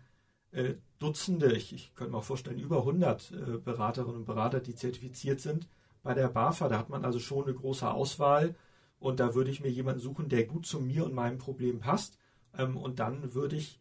äh, 0.51 0.75
Dutzende, 0.99 1.53
ich, 1.53 1.73
ich 1.73 1.95
könnte 1.95 2.13
mir 2.13 2.19
auch 2.19 2.25
vorstellen, 2.25 2.59
über 2.59 2.79
100 2.79 3.31
äh, 3.33 3.59
Beraterinnen 3.59 4.17
und 4.17 4.25
Berater, 4.25 4.61
die 4.61 4.75
zertifiziert 4.75 5.41
sind 5.41 5.69
bei 6.03 6.15
der 6.15 6.29
BAFA. 6.29 6.69
Da 6.69 6.79
hat 6.79 6.91
man 6.91 7.05
also 7.05 7.19
schon 7.19 7.45
eine 7.45 7.55
große 7.55 7.89
Auswahl 7.91 8.55
und 8.99 9.21
da 9.21 9.35
würde 9.35 9.51
ich 9.51 9.61
mir 9.61 9.71
jemanden 9.71 10.01
suchen, 10.01 10.29
der 10.29 10.45
gut 10.45 10.67
zu 10.67 10.81
mir 10.81 11.05
und 11.05 11.15
meinem 11.15 11.39
Problem 11.39 11.81
passt. 11.81 12.19
Ähm, 12.57 12.77
und 12.77 12.99
dann 12.99 13.35
würde 13.35 13.57
ich, 13.57 13.81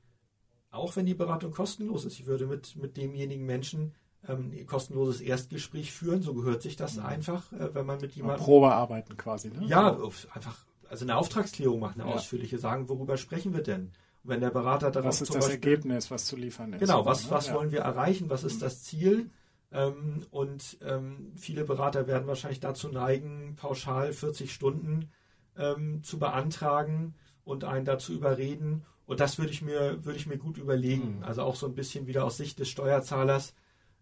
auch 0.72 0.96
wenn 0.96 1.06
die 1.06 1.14
Beratung 1.14 1.52
kostenlos 1.52 2.06
ist, 2.06 2.20
ich 2.20 2.26
würde 2.26 2.48
mit, 2.48 2.76
mit 2.78 2.98
demjenigen 2.98 3.46
Menschen 3.46 3.94
ähm, 4.28 4.52
ein 4.58 4.66
kostenloses 4.66 5.22
Erstgespräch 5.22 5.92
führen. 5.92 6.22
So 6.22 6.34
gehört 6.34 6.62
sich 6.62 6.76
das 6.76 6.96
mhm. 6.96 7.06
einfach, 7.06 7.52
äh, 7.54 7.74
wenn 7.76 7.86
man 7.86 8.00
mit 8.00 8.14
jemandem. 8.14 8.44
Probearbeiten 8.44 9.18
quasi, 9.18 9.50
ne? 9.50 9.66
Ja, 9.66 9.98
einfach, 10.34 10.66
also 10.90 11.06
eine 11.06 11.18
Auftragsklärung 11.18 11.80
machen, 11.80 12.02
eine 12.02 12.10
ja. 12.10 12.16
ausführliche, 12.16 12.58
sagen, 12.58 12.90
worüber 12.90 13.18
sprechen 13.18 13.54
wir 13.54 13.64
denn? 13.64 13.92
Und 14.24 14.30
wenn 14.30 14.42
der 14.42 14.52
Berater 14.52 14.92
darauf 14.92 15.10
Was 15.10 15.22
ist 15.22 15.36
das 15.36 15.48
Beispiel, 15.48 15.72
Ergebnis, 15.72 16.12
was 16.12 16.26
zu 16.26 16.36
liefern 16.36 16.74
ist? 16.74 16.80
Genau, 16.80 17.06
was, 17.06 17.30
was 17.30 17.48
ja. 17.48 17.54
wollen 17.56 17.72
wir 17.72 17.82
erreichen? 17.82 18.30
Was 18.30 18.44
ist 18.44 18.58
mhm. 18.58 18.60
das 18.62 18.84
Ziel? 18.84 19.30
Ähm, 19.72 20.26
und 20.32 20.78
ähm, 20.86 21.32
viele 21.36 21.64
Berater 21.64 22.08
werden 22.08 22.28
wahrscheinlich 22.28 22.60
dazu 22.60 22.90
neigen, 22.90 23.56
pauschal 23.56 24.14
40 24.14 24.54
Stunden 24.54 25.10
ähm, 25.58 26.04
zu 26.04 26.20
beantragen 26.20 27.16
und 27.44 27.64
einen 27.64 27.86
dazu 27.86 28.14
überreden. 28.14 28.86
Und 29.12 29.20
das 29.20 29.38
würde 29.38 29.52
ich 29.52 29.62
mir, 29.62 30.06
würde 30.06 30.18
ich 30.18 30.26
mir 30.26 30.38
gut 30.38 30.58
überlegen. 30.58 31.18
Mhm. 31.18 31.24
Also 31.24 31.42
auch 31.42 31.58
so 31.58 31.66
ein 31.66 31.76
bisschen 31.76 32.08
wieder 32.08 32.24
aus 32.24 32.38
Sicht 32.38 32.60
des 32.60 32.70
Steuerzahlers. 32.70 33.54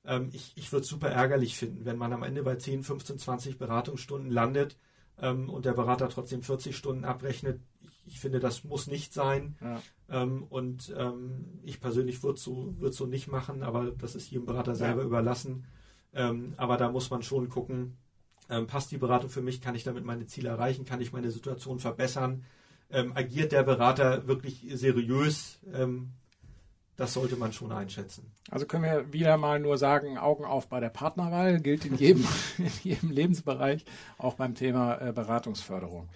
Ähm, 0.06 0.30
ich 0.34 0.54
ich 0.56 0.72
würde 0.72 0.84
es 0.84 0.88
super 0.88 1.10
ärgerlich 1.10 1.58
finden, 1.58 1.84
wenn 1.84 1.98
man 1.98 2.14
am 2.14 2.22
Ende 2.22 2.44
bei 2.44 2.58
10, 2.58 2.84
15, 2.84 3.18
20 3.18 3.58
Beratungsstunden 3.58 4.30
landet 4.30 4.78
ähm, 5.20 5.50
und 5.50 5.66
der 5.66 5.74
Berater 5.74 6.10
trotzdem 6.10 6.44
40 6.44 6.78
Stunden 6.78 7.06
abrechnet. 7.06 7.60
Ich, 7.82 8.04
ich 8.06 8.20
finde, 8.20 8.40
das 8.40 8.64
muss 8.64 8.86
nicht 8.86 9.12
sein. 9.12 9.58
Ja. 9.62 9.82
Ähm, 10.10 10.44
und 10.44 10.94
ähm, 10.96 11.60
ich 11.64 11.82
persönlich 11.82 12.22
würde 12.22 12.40
so, 12.40 12.76
würd 12.78 12.94
so 12.94 13.08
nicht 13.08 13.28
machen, 13.28 13.64
aber 13.64 13.90
das 13.90 14.14
ist 14.14 14.30
jedem 14.30 14.46
Berater 14.46 14.76
selber 14.76 15.02
ja. 15.02 15.08
überlassen. 15.08 15.66
Ähm, 16.14 16.54
aber 16.58 16.78
da 16.78 16.92
muss 16.92 17.10
man 17.10 17.24
schon 17.24 17.50
gucken, 17.50 17.98
ähm, 18.48 18.68
passt 18.68 18.92
die 18.92 19.00
Beratung 19.00 19.32
für 19.32 19.42
mich, 19.42 19.60
kann 19.60 19.74
ich 19.74 19.84
damit 19.84 20.06
meine 20.06 20.28
Ziele 20.28 20.50
erreichen, 20.50 20.86
kann 20.86 21.02
ich 21.02 21.12
meine 21.14 21.32
Situation 21.32 21.80
verbessern, 21.80 22.44
ähm, 22.92 23.14
agiert 23.16 23.52
der 23.52 23.64
Berater 23.64 24.28
wirklich 24.28 24.66
seriös, 24.74 25.60
ähm, 25.74 26.12
das 26.98 27.14
sollte 27.14 27.38
man 27.38 27.54
schon 27.54 27.72
einschätzen. 27.72 28.30
Also 28.52 28.66
können 28.66 28.84
wir 28.84 29.14
wieder 29.14 29.38
mal 29.38 29.60
nur 29.60 29.78
sagen, 29.78 30.18
Augen 30.18 30.44
auf 30.44 30.68
bei 30.68 30.82
der 30.82 30.90
Partnerwahl, 30.90 31.62
gilt 31.62 31.86
in 31.86 31.96
jedem, 31.96 32.28
in 32.58 32.72
jedem 32.84 33.12
Lebensbereich, 33.12 33.86
auch 34.18 34.34
beim 34.34 34.54
Thema 34.54 35.00
äh, 35.00 35.14
Beratungsförderung. 35.14 36.10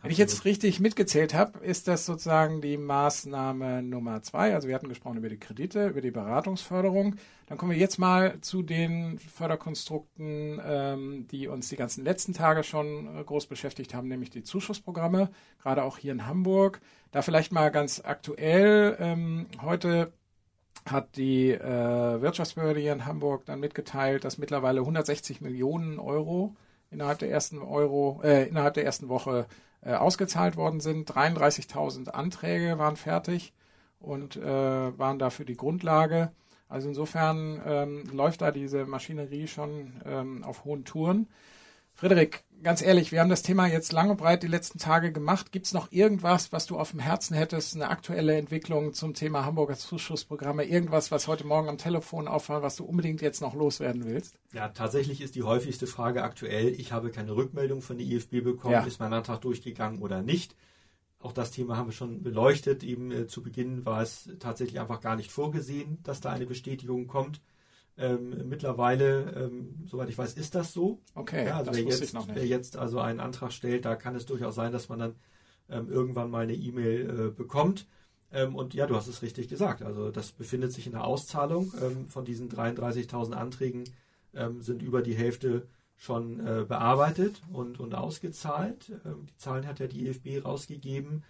Wenn 0.00 0.12
ich 0.12 0.18
jetzt 0.18 0.44
richtig 0.44 0.78
mitgezählt 0.78 1.34
habe, 1.34 1.58
ist 1.58 1.88
das 1.88 2.06
sozusagen 2.06 2.60
die 2.60 2.76
Maßnahme 2.76 3.82
Nummer 3.82 4.22
zwei. 4.22 4.54
Also 4.54 4.68
wir 4.68 4.76
hatten 4.76 4.88
gesprochen 4.88 5.16
über 5.16 5.28
die 5.28 5.40
Kredite, 5.40 5.88
über 5.88 6.00
die 6.00 6.12
Beratungsförderung. 6.12 7.16
Dann 7.46 7.58
kommen 7.58 7.72
wir 7.72 7.78
jetzt 7.78 7.98
mal 7.98 8.40
zu 8.40 8.62
den 8.62 9.18
Förderkonstrukten, 9.18 10.60
ähm, 10.64 11.26
die 11.32 11.48
uns 11.48 11.68
die 11.68 11.74
ganzen 11.74 12.04
letzten 12.04 12.32
Tage 12.32 12.62
schon 12.62 13.18
äh, 13.18 13.24
groß 13.24 13.46
beschäftigt 13.46 13.92
haben, 13.92 14.06
nämlich 14.06 14.30
die 14.30 14.44
Zuschussprogramme, 14.44 15.30
gerade 15.60 15.82
auch 15.82 15.98
hier 15.98 16.12
in 16.12 16.28
Hamburg. 16.28 16.80
Da 17.10 17.22
vielleicht 17.22 17.50
mal 17.50 17.70
ganz 17.70 18.00
aktuell. 18.04 18.96
Ähm, 19.00 19.46
heute 19.62 20.12
hat 20.86 21.16
die 21.16 21.50
äh, 21.50 22.20
Wirtschaftsbehörde 22.20 22.78
hier 22.78 22.92
in 22.92 23.04
Hamburg 23.04 23.46
dann 23.46 23.58
mitgeteilt, 23.58 24.24
dass 24.24 24.38
mittlerweile 24.38 24.78
160 24.78 25.40
Millionen 25.40 25.98
Euro 25.98 26.54
innerhalb 26.90 27.18
der 27.18 27.30
ersten 27.30 27.58
Euro, 27.58 28.20
äh, 28.22 28.48
innerhalb 28.48 28.74
der 28.74 28.84
ersten 28.84 29.08
Woche 29.08 29.46
äh, 29.80 29.94
ausgezahlt 29.94 30.56
worden 30.56 30.80
sind. 30.80 31.10
33.000 31.10 32.10
Anträge 32.10 32.78
waren 32.78 32.96
fertig 32.96 33.52
und 34.00 34.36
äh, 34.36 34.98
waren 34.98 35.18
dafür 35.18 35.44
die 35.44 35.56
Grundlage. 35.56 36.32
Also 36.68 36.88
insofern 36.88 37.60
ähm, 37.64 38.04
läuft 38.12 38.42
da 38.42 38.50
diese 38.50 38.84
Maschinerie 38.84 39.46
schon 39.46 39.92
ähm, 40.04 40.44
auf 40.44 40.64
hohen 40.64 40.84
Touren. 40.84 41.26
Frederik, 41.98 42.44
ganz 42.62 42.80
ehrlich, 42.80 43.10
wir 43.10 43.18
haben 43.18 43.28
das 43.28 43.42
Thema 43.42 43.66
jetzt 43.66 43.92
lang 43.92 44.08
und 44.08 44.18
breit 44.18 44.44
die 44.44 44.46
letzten 44.46 44.78
Tage 44.78 45.10
gemacht. 45.10 45.50
Gibt 45.50 45.66
es 45.66 45.74
noch 45.74 45.90
irgendwas, 45.90 46.52
was 46.52 46.64
du 46.64 46.78
auf 46.78 46.92
dem 46.92 47.00
Herzen 47.00 47.34
hättest, 47.34 47.74
eine 47.74 47.88
aktuelle 47.88 48.36
Entwicklung 48.36 48.92
zum 48.92 49.14
Thema 49.14 49.44
Hamburger 49.44 49.74
Zuschussprogramme, 49.74 50.62
irgendwas, 50.62 51.10
was 51.10 51.26
heute 51.26 51.44
Morgen 51.44 51.68
am 51.68 51.76
Telefon 51.76 52.28
auffällt, 52.28 52.62
was 52.62 52.76
du 52.76 52.84
unbedingt 52.84 53.20
jetzt 53.20 53.40
noch 53.40 53.56
loswerden 53.56 54.04
willst? 54.04 54.38
Ja, 54.52 54.68
tatsächlich 54.68 55.20
ist 55.20 55.34
die 55.34 55.42
häufigste 55.42 55.88
Frage 55.88 56.22
aktuell, 56.22 56.68
ich 56.68 56.92
habe 56.92 57.10
keine 57.10 57.34
Rückmeldung 57.34 57.82
von 57.82 57.98
der 57.98 58.06
IFB 58.06 58.44
bekommen, 58.44 58.74
ja. 58.74 58.84
ist 58.84 59.00
mein 59.00 59.12
Antrag 59.12 59.40
durchgegangen 59.40 60.00
oder 60.00 60.22
nicht. 60.22 60.54
Auch 61.18 61.32
das 61.32 61.50
Thema 61.50 61.76
haben 61.76 61.88
wir 61.88 61.94
schon 61.94 62.22
beleuchtet. 62.22 62.84
Eben 62.84 63.10
äh, 63.10 63.26
zu 63.26 63.42
Beginn 63.42 63.84
war 63.84 64.02
es 64.02 64.30
tatsächlich 64.38 64.78
einfach 64.78 65.00
gar 65.00 65.16
nicht 65.16 65.32
vorgesehen, 65.32 65.98
dass 66.04 66.20
da 66.20 66.30
eine 66.30 66.46
Bestätigung 66.46 67.08
kommt. 67.08 67.40
Ähm, 67.98 68.48
mittlerweile, 68.48 69.32
ähm, 69.32 69.74
soweit 69.86 70.08
ich 70.08 70.16
weiß, 70.16 70.34
ist 70.34 70.54
das 70.54 70.72
so. 70.72 71.00
Okay, 71.14 71.46
ja, 71.46 71.58
also 71.58 71.72
wer 71.72 71.82
jetzt, 71.82 72.14
wer 72.32 72.46
jetzt 72.46 72.76
also 72.76 73.00
einen 73.00 73.18
Antrag 73.18 73.52
stellt, 73.52 73.84
da 73.84 73.96
kann 73.96 74.14
es 74.14 74.24
durchaus 74.24 74.54
sein, 74.54 74.70
dass 74.70 74.88
man 74.88 75.00
dann 75.00 75.14
ähm, 75.68 75.90
irgendwann 75.90 76.30
mal 76.30 76.44
eine 76.44 76.54
E-Mail 76.54 77.10
äh, 77.10 77.30
bekommt. 77.30 77.86
Ähm, 78.30 78.54
und 78.54 78.72
ja, 78.74 78.86
du 78.86 78.94
hast 78.94 79.08
es 79.08 79.22
richtig 79.22 79.48
gesagt. 79.48 79.82
Also 79.82 80.12
das 80.12 80.30
befindet 80.30 80.72
sich 80.72 80.86
in 80.86 80.92
der 80.92 81.04
Auszahlung. 81.04 81.72
Ähm, 81.82 82.06
von 82.06 82.24
diesen 82.24 82.48
33.000 82.48 83.32
Anträgen 83.32 83.84
ähm, 84.32 84.62
sind 84.62 84.80
über 84.82 85.02
die 85.02 85.14
Hälfte 85.14 85.66
schon 85.96 86.38
äh, 86.38 86.64
bearbeitet 86.68 87.42
und, 87.52 87.80
und 87.80 87.96
ausgezahlt. 87.96 88.92
die 89.04 89.36
Zahlen 89.36 89.66
hat 89.66 89.80
ja 89.80 89.88
die 89.88 90.06
EFB 90.06 90.44
rausgegeben. 90.44 91.24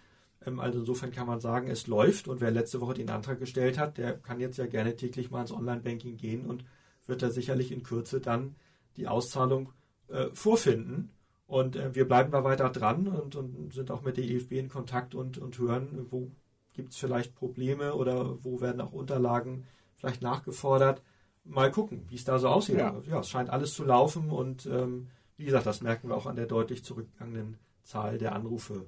Ähm, 0.45 0.59
also 0.59 0.79
insofern 0.79 1.11
kann 1.11 1.27
man 1.27 1.39
sagen, 1.39 1.69
es 1.69 1.87
läuft 1.87 2.27
und 2.27 2.41
wer 2.41 2.51
letzte 2.51 2.81
Woche 2.81 2.93
den 2.93 3.09
Antrag 3.09 3.39
gestellt 3.39 3.77
hat, 3.77 3.97
der 3.97 4.17
kann 4.17 4.39
jetzt 4.39 4.57
ja 4.57 4.65
gerne 4.65 4.95
täglich 4.95 5.31
mal 5.31 5.41
ins 5.41 5.51
Online-Banking 5.51 6.17
gehen 6.17 6.45
und 6.45 6.65
wird 7.05 7.21
da 7.21 7.29
sicherlich 7.29 7.71
in 7.71 7.83
Kürze 7.83 8.19
dann 8.21 8.55
die 8.97 9.07
Auszahlung 9.07 9.73
äh, 10.09 10.27
vorfinden. 10.33 11.11
Und 11.47 11.75
äh, 11.75 11.95
wir 11.95 12.07
bleiben 12.07 12.31
da 12.31 12.43
weiter 12.43 12.69
dran 12.69 13.07
und, 13.07 13.35
und, 13.35 13.73
sind 13.73 13.89
auch 13.89 14.03
mit 14.03 14.17
der 14.17 14.23
EFB 14.23 14.53
in 14.53 14.69
Kontakt 14.69 15.15
und, 15.15 15.39
und 15.39 15.57
hören, 15.57 16.07
wo 16.11 16.29
gibt 16.73 16.93
es 16.93 16.99
vielleicht 16.99 17.35
Probleme 17.35 17.95
oder 17.95 18.43
wo 18.43 18.61
werden 18.61 18.81
auch 18.81 18.93
Unterlagen 18.93 19.65
vielleicht 19.95 20.21
nachgefordert. 20.21 21.01
Mal 21.43 21.71
gucken, 21.71 22.05
wie 22.09 22.15
es 22.15 22.23
da 22.23 22.37
so 22.37 22.49
aussieht. 22.49 22.77
Ja. 22.77 22.95
ja, 23.09 23.19
es 23.19 23.29
scheint 23.29 23.49
alles 23.49 23.73
zu 23.73 23.83
laufen 23.83 24.29
und 24.29 24.67
ähm, 24.67 25.07
wie 25.37 25.45
gesagt, 25.45 25.65
das 25.65 25.81
merken 25.81 26.09
wir 26.09 26.15
auch 26.15 26.27
an 26.27 26.35
der 26.35 26.45
deutlich 26.45 26.83
zurückgegangenen 26.83 27.57
Zahl 27.83 28.19
der 28.19 28.35
Anrufe 28.35 28.85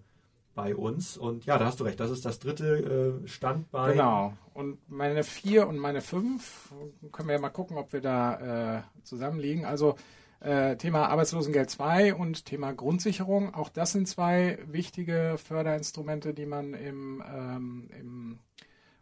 bei 0.54 0.76
uns. 0.76 1.18
Und 1.18 1.46
ja, 1.46 1.58
da 1.58 1.66
hast 1.66 1.80
du 1.80 1.84
recht, 1.84 2.00
das 2.00 2.12
ist 2.12 2.26
das 2.26 2.40
dritte 2.40 3.22
äh, 3.24 3.28
Standbein. 3.28 3.94
Genau. 3.94 4.34
Und 4.54 4.80
meine 4.90 5.24
vier 5.24 5.68
und 5.68 5.78
meine 5.78 6.02
fünf, 6.02 6.74
können 7.12 7.30
wir 7.30 7.36
ja 7.36 7.42
mal 7.42 7.50
gucken, 7.50 7.78
ob 7.78 7.94
wir 7.94 8.02
da 8.02 8.78
äh, 8.78 8.82
zusammenliegen. 9.04 9.66
Also 9.66 9.96
äh, 10.42 10.76
Thema 10.76 11.08
Arbeitslosengeld 11.08 11.70
2 11.70 12.16
und 12.16 12.46
Thema 12.46 12.74
Grundsicherung. 12.74 13.54
Auch 13.54 13.70
das 13.70 13.92
sind 13.92 14.08
zwei 14.08 14.58
wichtige 14.66 15.36
Förderinstrumente, 15.38 16.34
die 16.34 16.48
man 16.48 16.74
im, 16.74 17.24
ähm, 17.32 17.90
im 17.98 18.40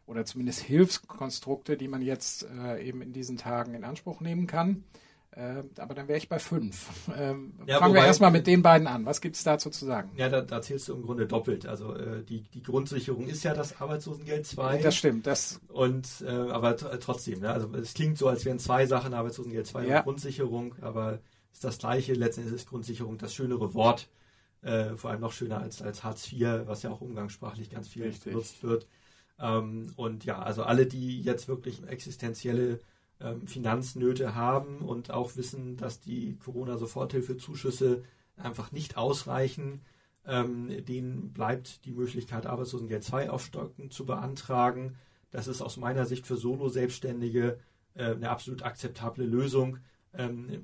oder 0.06 0.26
zumindest 0.26 0.62
Hilfskonstrukte, 0.62 1.78
die 1.78 1.88
man 1.88 2.02
jetzt 2.02 2.46
äh, 2.46 2.84
eben 2.84 3.02
in 3.02 3.14
diesen 3.14 3.38
Tagen 3.38 3.74
in 3.74 3.84
Anspruch 3.84 4.22
nehmen 4.22 4.48
kann. 4.48 4.84
Äh, 5.32 5.64
aber 5.78 5.94
dann 5.94 6.08
wäre 6.08 6.18
ich 6.18 6.28
bei 6.28 6.40
fünf. 6.40 6.90
Ähm, 7.20 7.54
ja, 7.66 7.80
fangen 7.80 7.94
wobei, 7.94 8.02
wir 8.02 8.08
erstmal 8.08 8.32
mit 8.32 8.48
den 8.48 8.62
beiden 8.62 8.88
an. 8.88 9.06
Was 9.06 9.20
gibt 9.20 9.36
es 9.36 9.44
dazu 9.44 9.70
zu 9.70 9.86
sagen? 9.86 10.12
Ja, 10.16 10.30
da, 10.30 10.42
da 10.42 10.62
zählst 10.62 10.88
du 10.88 10.94
im 10.94 11.02
Grunde 11.02 11.26
doppelt. 11.28 11.66
Also 11.66 11.96
äh, 11.96 12.24
die, 12.24 12.44
die 12.44 12.62
Grundsicherung 12.62 13.28
ist 13.28 13.44
ja 13.44 13.54
das 13.54 13.82
Arbeitslosengeld 13.82 14.46
2. 14.46 14.82
Das 14.82 14.96
stimmt. 14.96 15.28
Das 15.28 15.60
und 15.68 16.08
äh, 16.26 16.30
aber 16.30 16.78
trotzdem, 16.78 17.42
ne? 17.42 17.52
also 17.52 17.68
es 17.74 17.94
klingt 17.94 18.18
so, 18.18 18.28
als 18.28 18.46
wären 18.46 18.60
zwei 18.60 18.86
Sachen 18.86 19.14
Arbeitslosengeld 19.14 19.68
2 19.68 19.86
ja. 19.86 19.98
und 19.98 20.04
Grundsicherung, 20.04 20.76
aber 20.82 21.20
ist 21.52 21.64
das 21.64 21.80
gleiche. 21.80 22.14
Letztendlich 22.14 22.56
ist 22.56 22.70
Grundsicherung 22.70 23.18
das 23.18 23.34
schönere 23.34 23.74
Wort, 23.74 24.08
äh, 24.62 24.96
vor 24.96 25.10
allem 25.10 25.22
noch 25.22 25.34
schöner 25.34 25.60
als, 25.60 25.82
als 25.82 26.04
Hartz 26.04 26.32
IV, 26.32 26.68
was 26.68 26.84
ja 26.84 26.92
auch 26.92 27.02
umgangssprachlich 27.02 27.70
ganz 27.70 27.88
viel 27.88 28.04
Richtig. 28.04 28.26
benutzt 28.32 28.64
wird. 28.64 28.88
Ähm, 29.40 29.94
und 29.96 30.26
ja, 30.26 30.40
also 30.40 30.64
alle, 30.64 30.86
die 30.86 31.22
jetzt 31.22 31.48
wirklich 31.48 31.82
existenzielle 31.88 32.80
ähm, 33.22 33.48
Finanznöte 33.48 34.36
haben 34.36 34.80
und 34.80 35.12
auch 35.12 35.36
wissen, 35.36 35.78
dass 35.78 36.00
die 36.00 36.38
Corona-Soforthilfezuschüsse 36.38 38.04
einfach 38.38 38.72
nicht 38.72 38.98
ausreichen. 38.98 39.82
Ähm, 40.26 40.86
denen 40.86 41.34
bleibt 41.34 41.86
die 41.86 41.92
Möglichkeit, 41.92 42.46
Arbeitslosengeld 42.46 43.04
2 43.04 43.30
aufstocken 43.30 43.92
zu 43.92 44.06
beantragen. 44.06 44.96
Das 45.32 45.48
ist 45.48 45.62
aus 45.62 45.78
meiner 45.78 46.06
Sicht 46.06 46.28
für 46.28 46.38
Solo-Selbstständige 46.38 47.60
äh, 47.94 48.12
eine 48.12 48.30
absolut 48.30 48.64
akzeptable 48.64 49.26
Lösung. 49.26 49.78
Ähm, 50.14 50.64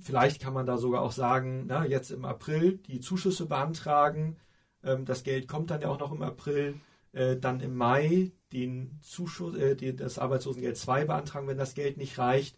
vielleicht 0.00 0.40
kann 0.40 0.54
man 0.54 0.66
da 0.66 0.78
sogar 0.78 1.02
auch 1.02 1.12
sagen, 1.12 1.64
na, 1.66 1.84
jetzt 1.86 2.10
im 2.10 2.24
April 2.24 2.78
die 2.86 3.00
Zuschüsse 3.00 3.46
beantragen. 3.46 4.36
Ähm, 4.82 5.04
das 5.04 5.24
Geld 5.24 5.48
kommt 5.48 5.70
dann 5.70 5.80
ja 5.80 5.88
auch 5.88 5.98
noch 5.98 6.12
im 6.12 6.22
April. 6.22 6.74
Äh, 7.12 7.36
dann 7.36 7.60
im 7.60 7.76
Mai 7.76 8.32
den 8.52 8.98
Zuschuss, 9.02 9.56
äh, 9.56 9.74
die, 9.76 9.94
das 9.96 10.18
Arbeitslosengeld 10.18 10.76
2 10.76 11.06
beantragen, 11.06 11.48
wenn 11.48 11.58
das 11.58 11.74
Geld 11.74 11.96
nicht 11.96 12.18
reicht. 12.18 12.56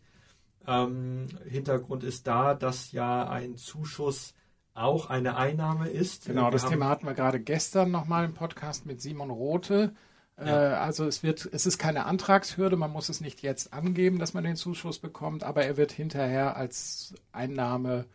Ähm, 0.67 1.27
Hintergrund 1.47 2.05
ist 2.05 2.27
da, 2.27 2.55
dass 2.55 2.93
ja 2.93 3.29
ein 3.29 3.57
Zuschuss 3.57 4.35
auch 4.75 5.09
eine 5.09 5.37
Einnahme 5.37 5.89
ist. 5.89 6.27
Genau, 6.27 6.47
Wir 6.47 6.51
das 6.51 6.67
Thema 6.67 6.89
hatten 6.89 7.07
wir 7.07 7.15
gerade 7.15 7.41
gestern 7.41 7.91
nochmal 7.91 8.25
im 8.25 8.35
Podcast 8.35 8.87
mit 8.87 9.01
Simon 9.01 9.31
Rote. 9.31 9.95
Äh, 10.37 10.51
also 10.51 11.07
es 11.07 11.23
wird, 11.23 11.49
es 11.53 11.67
ist 11.67 11.79
keine 11.79 12.07
Antragshürde, 12.07 12.77
man 12.77 12.91
muss 12.91 13.09
es 13.09 13.21
nicht 13.21 13.43
jetzt 13.43 13.73
angeben, 13.73 14.19
dass 14.19 14.35
man 14.35 14.43
den 14.43 14.57
Zuschuss 14.57 14.99
bekommt, 14.99 15.45
aber 15.45 15.65
er 15.65 15.77
wird 15.77 15.93
hinterher 15.93 16.57
als 16.57 17.15
Einnahme 17.31 18.07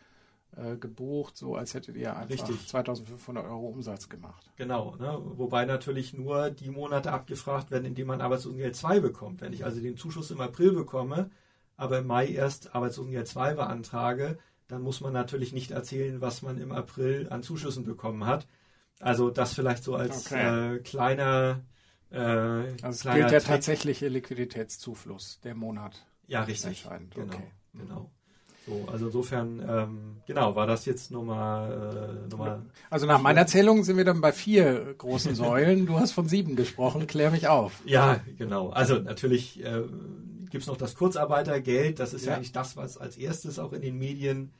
äh, 0.56 0.76
gebucht, 0.76 1.36
so 1.36 1.54
als 1.54 1.74
hättet 1.74 1.96
ihr 1.96 2.16
einfach 2.16 2.30
Richtig. 2.48 2.68
2500 2.68 3.44
Euro 3.44 3.68
Umsatz 3.68 4.08
gemacht. 4.08 4.50
Genau, 4.56 4.96
ne? 4.96 5.18
wobei 5.36 5.64
natürlich 5.64 6.12
nur 6.12 6.50
die 6.50 6.70
Monate 6.70 7.12
abgefragt 7.12 7.70
werden, 7.70 7.84
in 7.84 7.94
denen 7.94 8.08
man 8.08 8.20
Arbeitslosengeld 8.20 8.74
2 8.76 9.00
bekommt. 9.00 9.40
Wenn 9.40 9.52
ich 9.52 9.64
also 9.64 9.80
den 9.80 9.96
Zuschuss 9.96 10.30
im 10.30 10.40
April 10.40 10.72
bekomme, 10.72 11.30
aber 11.76 11.98
im 11.98 12.06
Mai 12.06 12.28
erst 12.28 12.74
Arbeitslosengeld 12.74 13.28
2 13.28 13.54
beantrage, 13.54 14.38
dann 14.68 14.82
muss 14.82 15.00
man 15.00 15.12
natürlich 15.12 15.52
nicht 15.52 15.70
erzählen, 15.70 16.20
was 16.20 16.42
man 16.42 16.58
im 16.58 16.72
April 16.72 17.28
an 17.30 17.42
Zuschüssen 17.42 17.84
bekommen 17.84 18.26
hat. 18.26 18.46
Also 19.00 19.30
das 19.30 19.54
vielleicht 19.54 19.82
so 19.82 19.94
als 19.96 20.26
Okay. 20.26 20.74
äh, 20.74 20.78
kleiner, 20.80 21.60
äh, 22.10 22.18
Also 22.18 22.88
es 22.88 23.00
kleiner 23.00 23.18
gilt 23.20 23.30
der 23.32 23.40
Trick. 23.40 23.48
tatsächliche 23.48 24.08
Liquiditätszufluss, 24.08 25.40
der 25.42 25.54
Monat. 25.54 26.06
Ja, 26.26 26.42
richtig. 26.42 26.84
entscheidend, 26.84 27.14
Genau, 27.14 27.32
okay. 27.34 27.50
genau. 27.72 28.10
So, 28.66 28.86
also 28.92 29.06
insofern, 29.06 29.62
ähm, 29.66 30.16
genau, 30.26 30.54
war 30.54 30.66
das 30.66 30.84
jetzt 30.84 31.10
Nummer, 31.10 31.68
äh, 31.70 32.28
Nummer 32.28 32.62
Also 32.90 33.06
nach 33.06 33.20
meiner 33.20 33.46
Zählung 33.46 33.84
sind 33.84 33.96
wir 33.96 34.04
dann 34.04 34.20
bei 34.20 34.32
vier 34.32 34.94
großen 34.98 35.34
Säulen. 35.34 35.86
Du 35.86 35.98
hast 35.98 36.12
von 36.12 36.28
sieben 36.28 36.56
gesprochen, 36.56 37.06
klär 37.06 37.30
mich 37.30 37.48
auf. 37.48 37.80
Ja, 37.84 38.20
genau. 38.38 38.70
Also 38.70 38.98
natürlich 38.98 39.64
äh, 39.64 39.82
gibt 40.50 40.62
es 40.62 40.66
noch 40.66 40.76
das 40.76 40.94
Kurzarbeitergeld. 40.94 42.00
Das 42.00 42.12
ist 42.12 42.26
ja. 42.26 42.32
Ja. 42.32 42.36
eigentlich 42.36 42.52
das, 42.52 42.76
was 42.76 42.98
als 42.98 43.16
erstes 43.16 43.58
auch 43.58 43.72
in 43.72 43.80
den 43.80 43.98
Medien 43.98 44.52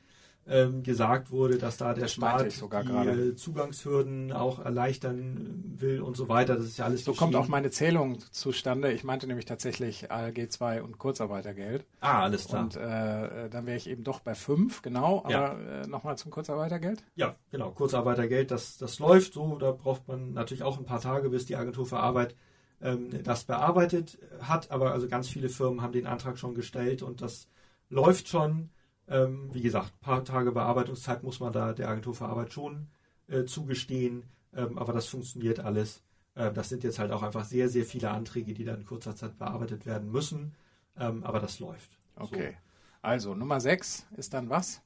ähm, 0.47 0.83
gesagt 0.83 1.31
wurde, 1.31 1.57
dass 1.57 1.77
da 1.77 1.93
der 1.93 2.03
Das 2.03 2.13
Staat 2.13 2.51
die 2.51 2.67
gerade. 2.69 3.11
äh, 3.11 3.35
Zugangshürden 3.35 4.31
auch 4.33 4.59
erleichtern 4.59 5.75
will 5.77 6.01
und 6.01 6.17
so 6.17 6.29
weiter. 6.29 6.55
Das 6.55 6.65
ist 6.65 6.77
ja 6.77 6.85
alles 6.85 7.05
So 7.05 7.13
kommt 7.13 7.35
auch 7.35 7.47
meine 7.47 7.69
Zählung 7.69 8.19
zustande. 8.31 8.91
Ich 8.91 9.03
meinte 9.03 9.27
nämlich 9.27 9.45
tatsächlich 9.45 10.11
ALG 10.11 10.49
2 10.49 10.81
und 10.81 10.97
Kurzarbeitergeld. 10.97 11.85
Ah, 11.99 12.23
alles 12.23 12.47
klar. 12.47 12.63
Und 12.63 12.75
äh, 12.75 13.49
dann 13.49 13.65
wäre 13.65 13.77
ich 13.77 13.87
eben 13.87 14.03
doch 14.03 14.19
bei 14.19 14.33
fünf, 14.35 14.81
genau. 14.81 15.23
Ja. 15.29 15.51
Aber 15.51 15.59
äh, 15.83 15.87
nochmal 15.87 16.17
zum 16.17 16.31
Kurzarbeitergeld. 16.31 17.03
Ja, 17.15 17.35
genau. 17.51 17.71
Kurzarbeitergeld, 17.71 18.49
das, 18.51 18.77
das 18.77 18.99
läuft 18.99 19.33
so. 19.33 19.57
Da 19.57 19.71
braucht 19.71 20.07
man 20.07 20.33
natürlich 20.33 20.63
auch 20.63 20.79
ein 20.79 20.85
paar 20.85 21.01
Tage, 21.01 21.29
bis 21.29 21.45
die 21.45 21.55
Agentur 21.55 21.85
für 21.85 21.99
Arbeit 21.99 22.35
ähm, 22.81 23.09
das 23.23 23.43
bearbeitet 23.43 24.17
hat. 24.41 24.71
Aber 24.71 24.91
also 24.91 25.07
ganz 25.07 25.27
viele 25.29 25.49
Firmen 25.49 25.81
haben 25.83 25.93
den 25.93 26.07
Antrag 26.07 26.39
schon 26.39 26.55
gestellt 26.55 27.03
und 27.03 27.21
das 27.21 27.47
läuft 27.89 28.27
schon. 28.27 28.69
Ähm, 29.11 29.49
wie 29.51 29.61
gesagt, 29.61 29.93
ein 29.93 29.99
paar 29.99 30.23
Tage 30.23 30.53
Bearbeitungszeit 30.53 31.21
muss 31.21 31.41
man 31.41 31.51
da 31.51 31.73
der 31.73 31.89
Agentur 31.89 32.15
für 32.15 32.25
Arbeit 32.25 32.53
schon 32.53 32.87
äh, 33.27 33.43
zugestehen. 33.43 34.23
Ähm, 34.55 34.77
aber 34.77 34.93
das 34.93 35.07
funktioniert 35.07 35.59
alles. 35.59 36.01
Äh, 36.33 36.51
das 36.53 36.69
sind 36.69 36.83
jetzt 36.85 36.97
halt 36.97 37.11
auch 37.11 37.21
einfach 37.21 37.43
sehr, 37.43 37.67
sehr 37.67 37.85
viele 37.85 38.09
Anträge, 38.11 38.53
die 38.53 38.63
dann 38.63 38.79
in 38.79 38.85
kurzer 38.85 39.15
Zeit 39.15 39.37
bearbeitet 39.37 39.85
werden 39.85 40.11
müssen. 40.11 40.55
Ähm, 40.97 41.23
aber 41.25 41.41
das 41.41 41.59
läuft. 41.59 41.99
Okay. 42.15 42.57
Also 43.01 43.35
Nummer 43.35 43.59
sechs 43.59 44.05
ist 44.15 44.33
dann 44.33 44.49
was? 44.49 44.81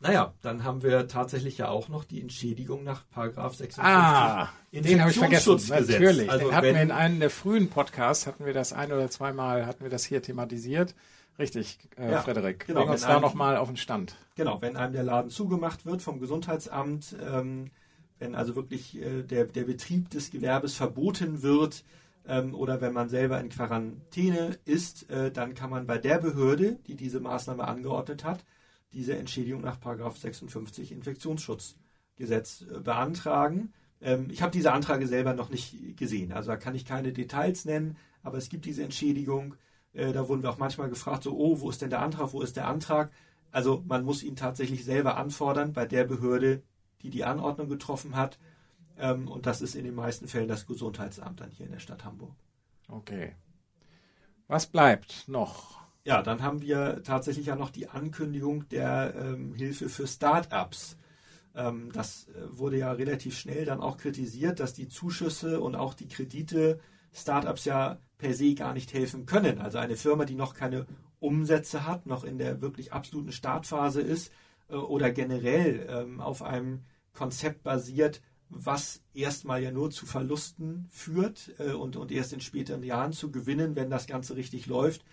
Naja, 0.00 0.32
dann 0.42 0.62
haben 0.62 0.82
wir 0.82 1.08
tatsächlich 1.08 1.58
ja 1.58 1.68
auch 1.68 1.88
noch 1.88 2.04
die 2.04 2.20
Entschädigung 2.20 2.84
nach 2.84 3.08
Paragraph 3.10 3.56
56 3.56 3.82
Ah, 3.82 4.48
den 4.72 5.00
habe 5.00 5.10
ich 5.10 5.18
vergessen. 5.18 5.60
Natürlich. 5.68 6.30
Also 6.30 6.46
den 6.46 6.54
hatten 6.54 6.66
wir 6.66 6.82
in 6.82 6.92
einem 6.92 7.18
der 7.18 7.30
frühen 7.30 7.68
Podcasts, 7.68 8.26
hatten 8.28 8.46
wir 8.46 8.52
das 8.52 8.72
ein 8.72 8.92
oder 8.92 9.10
zweimal, 9.10 9.66
hatten 9.66 9.82
wir 9.82 9.90
das 9.90 10.04
hier 10.04 10.22
thematisiert. 10.22 10.94
Richtig, 11.38 11.78
äh, 11.96 12.10
Ja, 12.10 12.22
Frederik. 12.22 12.66
genau, 12.66 12.80
Bring 12.80 12.90
uns 12.90 13.02
da 13.02 13.20
nochmal 13.20 13.56
auf 13.56 13.68
den 13.68 13.76
Stand. 13.76 14.16
Genau, 14.34 14.60
wenn 14.60 14.76
einem 14.76 14.92
der 14.92 15.04
Laden 15.04 15.30
zugemacht 15.30 15.86
wird 15.86 16.02
vom 16.02 16.18
Gesundheitsamt, 16.18 17.14
ähm, 17.22 17.70
wenn 18.18 18.34
also 18.34 18.56
wirklich 18.56 19.00
äh, 19.00 19.22
der, 19.22 19.44
der 19.44 19.64
Betrieb 19.64 20.10
des 20.10 20.30
Gewerbes 20.30 20.74
verboten 20.74 21.42
wird 21.42 21.84
ähm, 22.26 22.54
oder 22.54 22.80
wenn 22.80 22.92
man 22.92 23.08
selber 23.08 23.40
in 23.40 23.50
Quarantäne 23.50 24.58
ist, 24.64 25.08
äh, 25.10 25.30
dann 25.30 25.54
kann 25.54 25.70
man 25.70 25.86
bei 25.86 25.98
der 25.98 26.18
Behörde, 26.18 26.78
die 26.86 26.96
diese 26.96 27.20
Maßnahme 27.20 27.66
angeordnet 27.66 28.24
hat, 28.24 28.44
diese 28.92 29.16
Entschädigung 29.16 29.60
nach 29.60 29.78
Paragraph 29.78 30.16
56 30.16 30.90
Infektionsschutzgesetz 30.90 32.62
äh, 32.62 32.80
beantragen. 32.80 33.72
Ähm, 34.00 34.28
ich 34.30 34.42
habe 34.42 34.50
diese 34.50 34.72
Anträge 34.72 35.06
selber 35.06 35.34
noch 35.34 35.50
nicht 35.50 35.96
gesehen, 35.96 36.32
also 36.32 36.50
da 36.50 36.56
kann 36.56 36.74
ich 36.74 36.84
keine 36.84 37.12
Details 37.12 37.64
nennen, 37.64 37.96
aber 38.24 38.38
es 38.38 38.48
gibt 38.48 38.64
diese 38.64 38.82
Entschädigung. 38.82 39.54
Äh, 39.92 40.12
da 40.12 40.28
wurden 40.28 40.42
wir 40.42 40.50
auch 40.50 40.58
manchmal 40.58 40.88
gefragt, 40.88 41.22
so, 41.22 41.36
oh, 41.36 41.60
wo 41.60 41.70
ist 41.70 41.82
denn 41.82 41.90
der 41.90 42.02
Antrag, 42.02 42.32
wo 42.32 42.42
ist 42.42 42.56
der 42.56 42.68
Antrag? 42.68 43.10
Also 43.50 43.82
man 43.86 44.04
muss 44.04 44.22
ihn 44.22 44.36
tatsächlich 44.36 44.84
selber 44.84 45.16
anfordern 45.16 45.72
bei 45.72 45.86
der 45.86 46.04
Behörde, 46.04 46.62
die 47.02 47.10
die 47.10 47.24
Anordnung 47.24 47.68
getroffen 47.68 48.16
hat. 48.16 48.38
Ähm, 48.98 49.28
und 49.28 49.46
das 49.46 49.62
ist 49.62 49.74
in 49.74 49.84
den 49.84 49.94
meisten 49.94 50.28
Fällen 50.28 50.48
das 50.48 50.66
Gesundheitsamt 50.66 51.40
dann 51.40 51.50
hier 51.50 51.66
in 51.66 51.72
der 51.72 51.78
Stadt 51.78 52.04
Hamburg. 52.04 52.34
Okay. 52.88 53.34
Was 54.48 54.66
bleibt 54.66 55.28
noch? 55.28 55.78
Ja, 56.04 56.22
dann 56.22 56.42
haben 56.42 56.62
wir 56.62 57.02
tatsächlich 57.02 57.46
ja 57.46 57.56
noch 57.56 57.70
die 57.70 57.88
Ankündigung 57.88 58.68
der 58.70 59.14
ähm, 59.14 59.54
Hilfe 59.54 59.88
für 59.88 60.06
Start-ups. 60.06 60.96
Ähm, 61.54 61.90
das 61.92 62.28
äh, 62.28 62.58
wurde 62.58 62.78
ja 62.78 62.92
relativ 62.92 63.38
schnell 63.38 63.64
dann 63.64 63.80
auch 63.80 63.98
kritisiert, 63.98 64.60
dass 64.60 64.72
die 64.72 64.88
Zuschüsse 64.88 65.60
und 65.60 65.76
auch 65.76 65.94
die 65.94 66.08
Kredite 66.08 66.80
Start-ups 67.12 67.64
ja 67.64 67.98
per 68.18 68.34
se 68.34 68.54
gar 68.54 68.74
nicht 68.74 68.92
helfen 68.92 69.26
können. 69.26 69.58
Also 69.58 69.78
eine 69.78 69.96
Firma, 69.96 70.24
die 70.24 70.34
noch 70.34 70.54
keine 70.54 70.86
Umsätze 71.20 71.86
hat, 71.86 72.06
noch 72.06 72.24
in 72.24 72.38
der 72.38 72.60
wirklich 72.60 72.92
absoluten 72.92 73.32
Startphase 73.32 74.00
ist 74.00 74.32
äh, 74.68 74.74
oder 74.74 75.10
generell 75.10 75.86
ähm, 75.88 76.20
auf 76.20 76.42
einem 76.42 76.84
Konzept 77.12 77.62
basiert, 77.62 78.20
was 78.50 79.02
erstmal 79.14 79.62
ja 79.62 79.70
nur 79.70 79.90
zu 79.90 80.06
Verlusten 80.06 80.86
führt 80.90 81.52
äh, 81.58 81.72
und, 81.72 81.96
und 81.96 82.12
erst 82.12 82.32
in 82.32 82.40
späteren 82.40 82.82
Jahren 82.82 83.12
zu 83.12 83.30
gewinnen, 83.30 83.76
wenn 83.76 83.90
das 83.90 84.06
Ganze 84.06 84.36
richtig 84.36 84.66
läuft, 84.66 85.04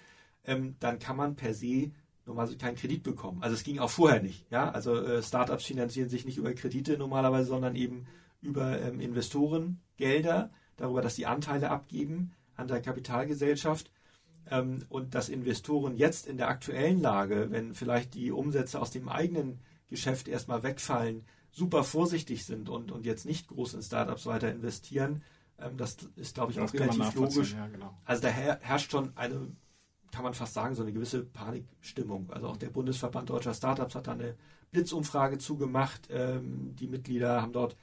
ähm, 0.46 0.76
dann 0.80 1.00
kann 1.00 1.18
man 1.18 1.36
per 1.36 1.54
se 1.54 1.92
normalerweise 2.26 2.58
keinen 2.58 2.76
Kredit 2.76 3.04
bekommen. 3.04 3.44
Also 3.44 3.56
es 3.56 3.64
ging 3.64 3.80
auch 3.80 3.90
vorher 3.90 4.22
nicht. 4.22 4.50
Ja? 4.52 4.72
Also 4.72 4.96
äh, 4.96 5.22
Startups 5.22 5.66
finanzieren 5.66 6.10
sich 6.10 6.26
nicht 6.26 6.38
über 6.38 6.54
Kredite 6.54 6.98
normalerweise, 6.98 7.48
sondern 7.50 7.76
eben 7.76 8.06
über 8.42 8.80
ähm, 8.82 9.00
Investorengelder, 9.00 10.52
darüber, 10.78 11.02
dass 11.02 11.16
sie 11.16 11.26
Anteile 11.26 11.70
abgeben 11.70 12.34
an 12.56 12.68
der 12.68 12.82
Kapitalgesellschaft. 12.82 13.92
Ähm, 14.50 14.86
und 14.90 15.16
dass 15.16 15.30
Investoren 15.30 15.98
jetzt 15.98 16.28
in 16.28 16.38
der 16.38 16.50
aktuellen 16.50 17.02
Lage, 17.02 17.48
wenn 17.50 17.74
vielleicht 17.74 18.14
die 18.14 18.32
Umsätze 18.32 18.80
aus 18.80 18.92
dem 18.92 19.10
eigenen 19.10 19.60
Geschäft 19.88 20.28
erstmal 20.28 20.64
wegfallen, 20.64 21.26
super 21.52 21.84
vorsichtig 21.84 22.46
sind 22.46 22.70
und, 22.70 22.92
und 22.92 23.06
jetzt 23.06 23.26
nicht 23.26 23.48
groß 23.48 23.76
in 23.76 23.82
Startups 23.82 24.26
weiter 24.26 24.52
investieren, 24.52 25.24
ähm, 25.60 25.78
das 25.78 25.98
ist, 26.16 26.36
glaube 26.36 26.52
ich, 26.52 26.58
Das 26.58 26.70
auch 26.70 26.74
relativ 26.80 27.16
logisch. 27.16 27.54
Ja, 27.54 27.68
genau. 27.68 27.98
Also 28.06 28.22
da 28.22 28.28
her 28.28 28.60
herrscht 28.62 28.92
schon 28.92 29.16
eine, 29.16 29.52
kann 30.12 30.24
man 30.24 30.34
fast 30.34 30.54
sagen, 30.54 30.76
so 30.76 30.84
eine 30.84 30.94
gewisse 30.94 31.24
Panikstimmung. 31.24 32.30
Also 32.32 32.48
auch 32.48 32.58
der 32.58 32.70
Bundesverband 32.70 33.30
Deutscher 33.30 33.54
Startups 33.54 33.96
hat 33.96 34.08
da 34.08 34.12
eine 34.12 34.36
Blitzumfrage 34.72 35.38
zugemacht. 35.38 36.08
Ähm, 36.10 36.76
die 36.76 36.88
Mitglieder 36.88 37.42
haben 37.42 37.54
dort 37.54 37.76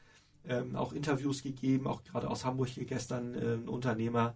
ähm, 0.49 0.77
auch 0.77 0.93
Interviews 0.93 1.43
gegeben, 1.43 1.87
auch 1.87 2.03
gerade 2.05 2.29
aus 2.29 2.45
Hamburg 2.45 2.69
hier 2.69 2.85
gestern 2.85 3.35
äh, 3.35 3.55
ein 3.55 3.69
Unternehmer, 3.69 4.35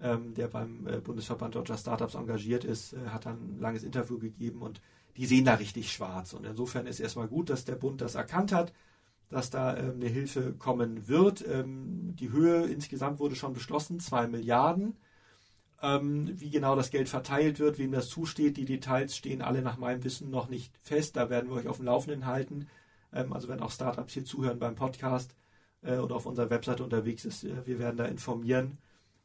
ähm, 0.00 0.34
der 0.34 0.48
beim 0.48 0.86
äh, 0.86 0.98
Bundesverband 0.98 1.54
Deutscher 1.54 1.78
Startups 1.78 2.14
engagiert 2.14 2.64
ist, 2.64 2.94
äh, 2.94 3.08
hat 3.08 3.26
dann 3.26 3.56
ein 3.56 3.60
langes 3.60 3.84
Interview 3.84 4.18
gegeben 4.18 4.62
und 4.62 4.80
die 5.16 5.26
sehen 5.26 5.44
da 5.44 5.54
richtig 5.54 5.92
schwarz. 5.92 6.32
Und 6.32 6.46
insofern 6.46 6.86
ist 6.86 7.00
erstmal 7.00 7.28
gut, 7.28 7.50
dass 7.50 7.64
der 7.64 7.76
Bund 7.76 8.00
das 8.00 8.14
erkannt 8.14 8.52
hat, 8.52 8.72
dass 9.28 9.50
da 9.50 9.76
ähm, 9.76 9.96
eine 9.96 10.08
Hilfe 10.08 10.54
kommen 10.54 11.08
wird. 11.08 11.46
Ähm, 11.46 12.14
die 12.16 12.30
Höhe 12.30 12.66
insgesamt 12.66 13.18
wurde 13.18 13.36
schon 13.36 13.52
beschlossen, 13.52 14.00
zwei 14.00 14.26
Milliarden. 14.26 14.96
Ähm, 15.82 16.40
wie 16.40 16.50
genau 16.50 16.76
das 16.76 16.90
Geld 16.90 17.08
verteilt 17.08 17.58
wird, 17.58 17.78
wem 17.78 17.90
das 17.90 18.08
zusteht, 18.08 18.56
die 18.56 18.64
Details 18.64 19.16
stehen 19.16 19.42
alle 19.42 19.62
nach 19.62 19.78
meinem 19.78 20.04
Wissen 20.04 20.30
noch 20.30 20.48
nicht 20.48 20.78
fest. 20.78 21.16
Da 21.16 21.28
werden 21.28 21.50
wir 21.50 21.56
euch 21.56 21.66
auf 21.66 21.78
dem 21.78 21.86
Laufenden 21.86 22.26
halten. 22.26 22.68
Ähm, 23.12 23.32
also 23.32 23.48
wenn 23.48 23.60
auch 23.60 23.70
Startups 23.70 24.14
hier 24.14 24.24
zuhören 24.24 24.58
beim 24.58 24.74
Podcast 24.76 25.34
äh, 25.82 25.98
oder 25.98 26.16
auf 26.16 26.26
unserer 26.26 26.50
Webseite 26.50 26.82
unterwegs 26.84 27.24
ist, 27.24 27.44
äh, 27.44 27.66
wir 27.66 27.78
werden 27.78 27.96
da 27.96 28.04
informieren. 28.04 28.78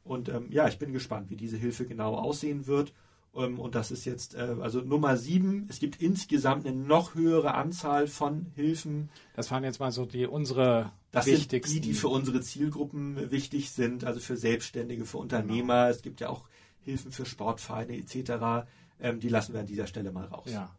Und 0.04 0.28
ähm, 0.28 0.46
ja, 0.50 0.68
ich 0.68 0.78
bin 0.78 0.92
gespannt, 0.92 1.30
wie 1.30 1.36
diese 1.36 1.56
Hilfe 1.56 1.84
genau 1.84 2.14
aussehen 2.14 2.66
wird. 2.66 2.92
Ähm, 3.34 3.58
und 3.58 3.74
das 3.74 3.90
ist 3.90 4.04
jetzt 4.04 4.34
äh, 4.34 4.56
also 4.60 4.80
Nummer 4.80 5.16
sieben. 5.16 5.66
Es 5.68 5.78
gibt 5.78 6.00
insgesamt 6.00 6.66
eine 6.66 6.76
noch 6.76 7.14
höhere 7.14 7.54
Anzahl 7.54 8.06
von 8.06 8.46
Hilfen. 8.54 9.10
Das 9.34 9.50
waren 9.50 9.64
jetzt 9.64 9.80
mal 9.80 9.92
so 9.92 10.06
die 10.06 10.26
unsere 10.26 10.92
Das 11.12 11.26
sind 11.26 11.36
wichtigsten. 11.36 11.74
die, 11.74 11.80
die 11.80 11.94
für 11.94 12.08
unsere 12.08 12.40
Zielgruppen 12.40 13.30
wichtig 13.30 13.70
sind, 13.70 14.04
also 14.04 14.18
für 14.20 14.36
Selbstständige, 14.36 15.04
für 15.04 15.18
Unternehmer. 15.18 15.88
Es 15.88 16.02
gibt 16.02 16.20
ja 16.20 16.30
auch 16.30 16.44
Hilfen 16.80 17.12
für 17.12 17.26
Sportvereine 17.26 17.96
etc. 17.96 18.66
Ähm, 19.00 19.20
die 19.20 19.28
lassen 19.28 19.52
wir 19.52 19.60
an 19.60 19.66
dieser 19.66 19.86
Stelle 19.86 20.10
mal 20.10 20.24
raus. 20.24 20.50
Ja. 20.50 20.74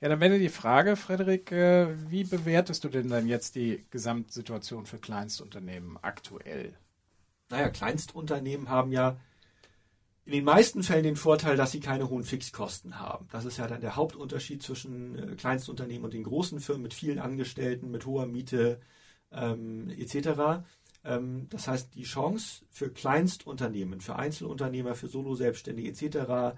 Ja, 0.00 0.08
dann 0.08 0.20
wäre 0.20 0.38
die 0.38 0.48
Frage, 0.48 0.96
Frederik, 0.96 1.52
äh, 1.52 1.88
wie 2.10 2.24
bewertest 2.24 2.84
du 2.84 2.88
denn 2.88 3.08
dann 3.08 3.26
jetzt 3.26 3.54
die 3.54 3.84
Gesamtsituation 3.90 4.86
für 4.86 4.98
Kleinstunternehmen 4.98 5.98
aktuell? 6.02 6.74
naja, 7.52 7.68
Kleinstunternehmen 7.68 8.68
haben 8.68 8.92
ja 8.92 9.20
in 10.24 10.32
den 10.32 10.44
meisten 10.44 10.82
Fällen 10.82 11.02
den 11.02 11.16
Vorteil, 11.16 11.56
dass 11.56 11.72
sie 11.72 11.80
keine 11.80 12.08
hohen 12.08 12.24
Fixkosten 12.24 12.98
haben. 12.98 13.28
Das 13.30 13.44
ist 13.44 13.58
ja 13.58 13.66
dann 13.66 13.80
der 13.80 13.96
Hauptunterschied 13.96 14.62
zwischen 14.62 15.18
äh, 15.18 15.36
Kleinstunternehmen 15.36 16.04
und 16.04 16.14
den 16.14 16.24
großen 16.24 16.60
Firmen 16.60 16.82
mit 16.82 16.94
vielen 16.94 17.18
Angestellten, 17.18 17.90
mit 17.90 18.06
hoher 18.06 18.26
Miete 18.26 18.80
ähm, 19.32 19.90
etc. 19.90 20.64
Ähm, 21.04 21.48
das 21.50 21.68
heißt, 21.68 21.94
die 21.94 22.04
Chance 22.04 22.64
für 22.70 22.90
Kleinstunternehmen, 22.90 24.00
für 24.00 24.16
Einzelunternehmer, 24.16 24.94
für 24.94 25.08
Solo-Selbstständige 25.08 25.90
etc. 25.90 26.56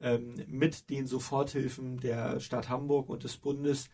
Ähm, 0.00 0.34
mit 0.46 0.90
den 0.90 1.06
Soforthilfen 1.06 1.98
der 1.98 2.40
Stadt 2.40 2.68
Hamburg 2.68 3.08
und 3.08 3.24
des 3.24 3.38
Bundes 3.38 3.88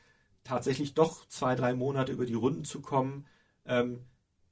tatsächlich 0.44 0.94
doch 0.94 1.26
zwei, 1.28 1.54
drei 1.54 1.74
Monate 1.74 2.12
über 2.12 2.26
die 2.26 2.34
Runden 2.34 2.64
zu 2.64 2.80
kommen, 2.80 3.26
ähm, 3.64 4.00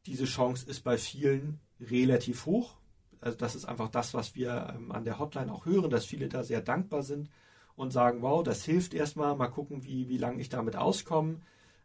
diese 0.06 0.24
Chance 0.24 0.68
ist 0.68 0.82
bei 0.82 0.96
vielen 0.96 1.60
relativ 1.80 2.46
hoch. 2.46 2.76
Also 3.20 3.36
das 3.36 3.54
ist 3.54 3.64
einfach 3.66 3.88
das, 3.88 4.14
was 4.14 4.34
wir 4.34 4.74
ähm, 4.76 4.92
an 4.92 5.04
der 5.04 5.18
Hotline 5.18 5.52
auch 5.52 5.66
hören, 5.66 5.90
dass 5.90 6.06
viele 6.06 6.28
da 6.28 6.42
sehr 6.42 6.62
dankbar 6.62 7.02
sind 7.02 7.30
und 7.76 7.92
sagen, 7.92 8.22
wow, 8.22 8.42
das 8.42 8.64
hilft 8.64 8.94
erstmal, 8.94 9.36
mal 9.36 9.48
gucken, 9.48 9.84
wie, 9.84 10.08
wie 10.08 10.18
lange 10.18 10.40
ich 10.40 10.48
damit 10.48 10.76
auskomme. 10.76 11.40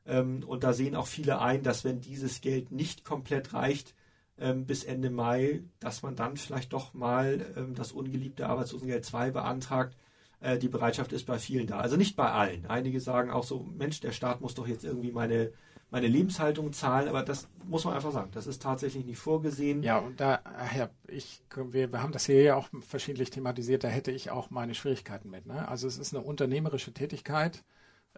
Ähm, 0.05 0.43
und 0.45 0.63
da 0.63 0.73
sehen 0.73 0.95
auch 0.95 1.07
viele 1.07 1.39
ein, 1.39 1.63
dass 1.63 1.83
wenn 1.83 2.01
dieses 2.01 2.41
Geld 2.41 2.71
nicht 2.71 3.03
komplett 3.03 3.53
reicht 3.53 3.95
ähm, 4.39 4.65
bis 4.65 4.83
Ende 4.83 5.09
Mai, 5.09 5.63
dass 5.79 6.03
man 6.03 6.15
dann 6.15 6.37
vielleicht 6.37 6.73
doch 6.73 6.93
mal 6.93 7.45
ähm, 7.55 7.75
das 7.75 7.91
ungeliebte 7.91 8.47
Arbeitslosengeld 8.47 9.05
2 9.05 9.31
beantragt. 9.31 9.95
Äh, 10.41 10.57
die 10.57 10.67
Bereitschaft 10.67 11.13
ist 11.13 11.25
bei 11.25 11.39
vielen 11.39 11.67
da. 11.67 11.79
Also 11.79 11.95
nicht 11.95 12.15
bei 12.15 12.31
allen. 12.31 12.65
Einige 12.65 12.99
sagen 12.99 13.31
auch 13.31 13.43
so, 13.43 13.65
Mensch, 13.77 13.99
der 13.99 14.11
Staat 14.11 14.41
muss 14.41 14.55
doch 14.55 14.67
jetzt 14.67 14.83
irgendwie 14.83 15.11
meine 15.11 15.51
meine 15.91 16.07
Lebenshaltung 16.07 16.73
zahlen, 16.73 17.07
aber 17.07 17.23
das 17.23 17.47
muss 17.63 17.85
man 17.85 17.93
einfach 17.93 18.11
sagen, 18.11 18.31
das 18.33 18.47
ist 18.47 18.61
tatsächlich 18.61 19.05
nicht 19.05 19.17
vorgesehen. 19.17 19.83
Ja, 19.83 19.99
und 19.99 20.19
da, 20.19 20.41
ja, 20.75 20.89
ich, 21.07 21.41
wir, 21.55 21.91
wir 21.91 22.01
haben 22.01 22.11
das 22.11 22.25
hier 22.25 22.41
ja 22.41 22.55
auch 22.55 22.67
verschiedentlich 22.81 23.29
thematisiert, 23.29 23.83
da 23.83 23.87
hätte 23.87 24.11
ich 24.11 24.31
auch 24.31 24.49
meine 24.49 24.73
Schwierigkeiten 24.73 25.29
mit. 25.29 25.45
Ne? 25.45 25.67
Also 25.67 25.87
es 25.87 25.97
ist 25.97 26.13
eine 26.13 26.25
unternehmerische 26.25 26.93
Tätigkeit. 26.93 27.63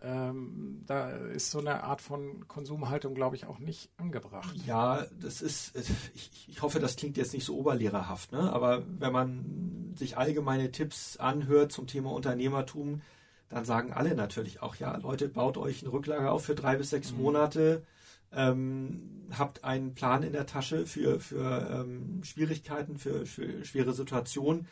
Ähm, 0.01 0.83
da 0.85 1.09
ist 1.09 1.49
so 1.49 1.59
eine 1.59 1.83
Art 1.83 2.01
von 2.01 2.47
Konsumhaltung, 2.47 3.15
glaube 3.15 3.35
ich, 3.35 3.45
auch 3.45 3.57
nicht 3.59 3.89
angebracht. 3.97 4.55
Ja, 4.65 5.05
das 5.19 5.41
ist, 5.41 5.75
ich, 6.13 6.47
ich 6.47 6.61
hoffe, 6.61 6.79
das 6.79 6.95
klingt 6.95 7.17
jetzt 7.17 7.33
nicht 7.33 7.45
so 7.45 7.57
oberlehrerhaft, 7.57 8.31
ne? 8.31 8.51
aber 8.53 8.83
wenn 8.99 9.11
man 9.11 9.93
sich 9.95 10.17
allgemeine 10.17 10.71
Tipps 10.71 11.17
anhört 11.17 11.71
zum 11.71 11.87
Thema 11.87 12.11
Unternehmertum, 12.11 13.01
dann 13.49 13.65
sagen 13.65 13.93
alle 13.93 14.13
natürlich 14.13 14.61
auch, 14.61 14.75
ja, 14.75 14.95
Leute, 14.97 15.29
baut 15.29 15.57
euch 15.57 15.81
ein 15.81 15.87
Rücklager 15.87 16.31
auf 16.31 16.45
für 16.45 16.55
drei 16.55 16.75
bis 16.75 16.91
sechs 16.91 17.11
mhm. 17.11 17.21
Monate, 17.21 17.83
ähm, 18.31 19.27
habt 19.37 19.63
einen 19.63 19.95
Plan 19.95 20.21
in 20.21 20.33
der 20.33 20.45
Tasche 20.45 20.85
für, 20.85 21.19
für 21.19 21.69
ähm, 21.71 22.21
Schwierigkeiten, 22.23 22.97
für, 22.97 23.25
für 23.25 23.63
schwere 23.65 23.93
Situationen. 23.93 24.67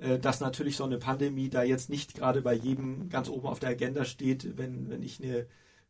Äh, 0.00 0.18
dass 0.18 0.40
natürlich 0.40 0.76
so 0.76 0.84
eine 0.84 0.98
Pandemie 0.98 1.48
da 1.48 1.62
jetzt 1.62 1.90
nicht 1.90 2.14
gerade 2.14 2.42
bei 2.42 2.54
jedem 2.54 3.08
ganz 3.08 3.28
oben 3.28 3.46
auf 3.46 3.60
der 3.60 3.70
Agenda 3.70 4.04
steht, 4.04 4.58
wenn, 4.58 4.88
wenn 4.90 5.02
ich 5.02 5.22
eine 5.22 5.46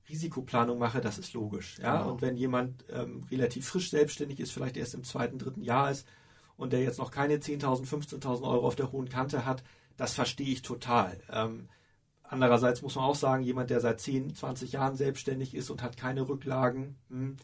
Risikoplanung 0.09 0.79
mache, 0.79 1.01
das 1.01 1.19
ist 1.19 1.33
logisch. 1.33 1.79
Ja? 1.79 1.99
Genau. 1.99 2.13
Und 2.13 2.23
wenn 2.23 2.37
jemand 2.37 2.85
ähm, 2.91 3.25
relativ 3.31 3.67
frisch 3.67 3.91
selbstständig 3.91 4.41
ist, 4.41 4.53
vielleicht 4.53 4.77
erst 4.77 4.95
im 4.95 5.05
zweiten, 5.05 5.39
dritten 5.39 5.63
Jahr 5.63 5.91
ist 5.91 6.07
und 6.57 6.73
der 6.73 6.83
jetzt 6.83 6.99
noch 6.99 7.11
keine 7.11 7.37
10.000, 7.37 7.87
15.000 7.87 8.43
Euro 8.43 8.67
auf 8.67 8.77
der 8.77 8.93
hohen 8.93 9.09
Kante 9.09 9.45
hat, 9.45 9.63
das 9.97 10.15
verstehe 10.15 10.49
ich 10.49 10.63
total. 10.63 11.19
Ähm, 11.31 11.69
Andererseits 12.31 12.81
muss 12.81 12.95
man 12.95 13.07
auch 13.07 13.17
sagen, 13.17 13.43
jemand, 13.43 13.71
der 13.71 13.81
seit 13.81 14.01
10, 14.01 14.37
20 14.37 14.71
Jahren 14.71 14.95
selbstständig 14.95 15.53
ist 15.53 15.69
und 15.69 15.83
hat 15.83 15.97
keine 15.97 16.29
Rücklagen, 16.29 16.97
hm, 17.09 17.37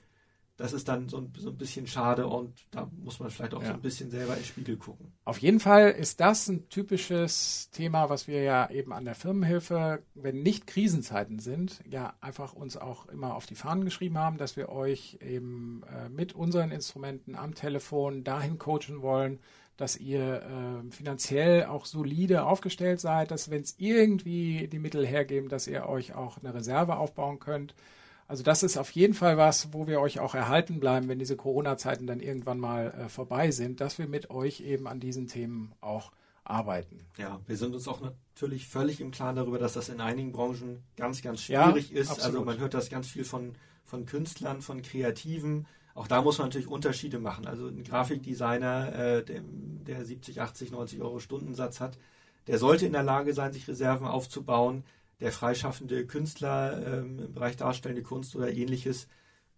das 0.57 0.73
ist 0.73 0.89
dann 0.89 1.09
so 1.09 1.19
ein, 1.19 1.33
so 1.37 1.51
ein, 1.51 1.57
bisschen 1.57 1.87
schade 1.87 2.27
und 2.27 2.67
da 2.71 2.91
muss 2.97 3.21
man 3.21 3.31
vielleicht 3.31 3.53
auch 3.53 3.61
ja. 3.61 3.69
so 3.69 3.75
ein 3.75 3.83
bisschen 3.83 4.11
selber 4.11 4.33
in 4.35 4.41
den 4.41 4.47
Spiegel 4.47 4.77
gucken. 4.77 5.13
Auf 5.25 5.39
jeden 5.39 5.61
Fall 5.61 5.91
ist 5.91 6.21
das 6.21 6.49
ein 6.49 6.69
typisches 6.71 7.71
Thema, 7.71 8.09
was 8.09 8.27
wir 8.27 8.43
ja 8.43 8.71
eben 8.71 8.93
an 8.93 9.05
der 9.05 9.15
Firmenhilfe, 9.15 10.03
wenn 10.15 10.43
nicht 10.43 10.67
Krisenzeiten 10.67 11.39
sind, 11.41 11.83
ja 11.89 12.15
einfach 12.21 12.55
uns 12.55 12.77
auch 12.77 13.07
immer 13.09 13.35
auf 13.35 13.47
die 13.47 13.55
Fahnen 13.55 13.85
geschrieben 13.85 14.19
haben, 14.19 14.39
dass 14.39 14.57
wir 14.57 14.71
euch 14.71 15.19
eben 15.21 15.83
äh, 15.95 16.09
mit 16.09 16.35
unseren 16.35 16.71
Instrumenten 16.71 17.37
am 17.37 17.55
Telefon 17.55 18.25
dahin 18.25 18.59
coachen 18.59 19.03
wollen, 19.03 19.41
dass 19.77 19.99
ihr 19.99 20.43
äh, 20.43 20.91
finanziell 20.91 21.67
auch 21.67 21.85
solide 21.85 22.45
aufgestellt 22.45 23.01
seid, 23.01 23.31
dass 23.31 23.51
wenn 23.51 23.61
es 23.61 23.75
irgendwie 23.79 24.69
die 24.69 24.79
Mittel 24.79 25.07
hergeben, 25.07 25.51
dass 25.51 25.67
ihr 25.67 25.87
euch 25.87 26.15
auch 26.15 26.39
eine 26.39 26.55
Reserve 26.55 26.97
aufbauen 26.97 27.41
könnt. 27.41 27.75
Also 28.29 28.43
das 28.43 28.63
ist 28.63 28.77
auf 28.77 28.91
jeden 28.91 29.15
Fall 29.15 29.37
was, 29.37 29.73
wo 29.73 29.87
wir 29.87 30.01
euch 30.01 30.19
auch 30.19 30.35
erhalten 30.35 30.81
bleiben, 30.81 31.09
wenn 31.09 31.19
diese 31.19 31.37
Corona-Zeiten 31.37 32.07
dann 32.07 32.21
irgendwann 32.21 32.59
mal 32.59 32.93
äh, 32.93 33.09
vorbei 33.09 33.51
sind, 33.51 33.81
dass 33.81 33.99
wir 33.99 34.09
mit 34.09 34.31
euch 34.31 34.61
eben 34.61 34.89
an 34.89 34.99
diesen 34.99 35.29
Themen 35.29 35.73
auch 35.81 36.13
arbeiten. 36.43 37.07
Ja, 37.19 37.41
wir 37.47 37.57
sind 37.57 37.75
uns 37.75 37.87
auch 37.89 38.01
natürlich 38.01 38.67
völlig 38.69 39.01
im 39.01 39.11
Klaren 39.11 39.37
darüber, 39.37 39.59
dass 39.59 39.75
das 39.75 39.89
in 39.89 40.01
einigen 40.01 40.33
Branchen 40.33 40.83
ganz, 40.97 41.23
ganz 41.23 41.43
schwierig 41.43 41.91
ja, 41.91 42.01
ist. 42.01 42.11
Also 42.11 42.23
absolut. 42.23 42.35
Also 42.35 42.45
man 42.45 42.59
hört 42.59 42.75
das 42.75 42.89
ganz 42.89 43.09
viel 43.09 43.25
von, 43.25 43.55
von 43.85 44.07
Künstlern, 44.07 44.61
von 44.61 44.83
Kreativen, 44.83 45.67
auch 45.97 46.07
da 46.07 46.21
muss 46.21 46.37
man 46.37 46.49
natürlich 46.49 46.69
Unterschiede 46.69 47.19
machen. 47.19 47.47
Also 47.47 47.69
ein 47.69 47.83
Grafikdesigner, 47.83 48.95
äh, 48.95 49.25
der, 49.25 49.41
der 49.43 50.05
70, 50.05 50.43
80, 50.43 50.71
90 50.71 51.01
Euro 51.01 51.21
Stundensatz 51.21 51.81
hat, 51.81 51.97
der 52.47 52.59
sollte 52.59 52.85
in 52.85 52.93
der 52.93 53.03
Lage 53.03 53.33
sein, 53.33 53.55
sich 53.55 53.67
Reserven 53.67 54.07
aufzubauen. 54.07 54.85
Der 55.21 55.33
freischaffende 55.33 56.07
Künstler 56.07 57.01
ähm, 57.01 57.19
im 57.19 57.33
Bereich 57.33 57.57
darstellende 57.57 58.03
Kunst 58.03 58.37
oder 58.37 58.53
ähnliches, 58.53 59.09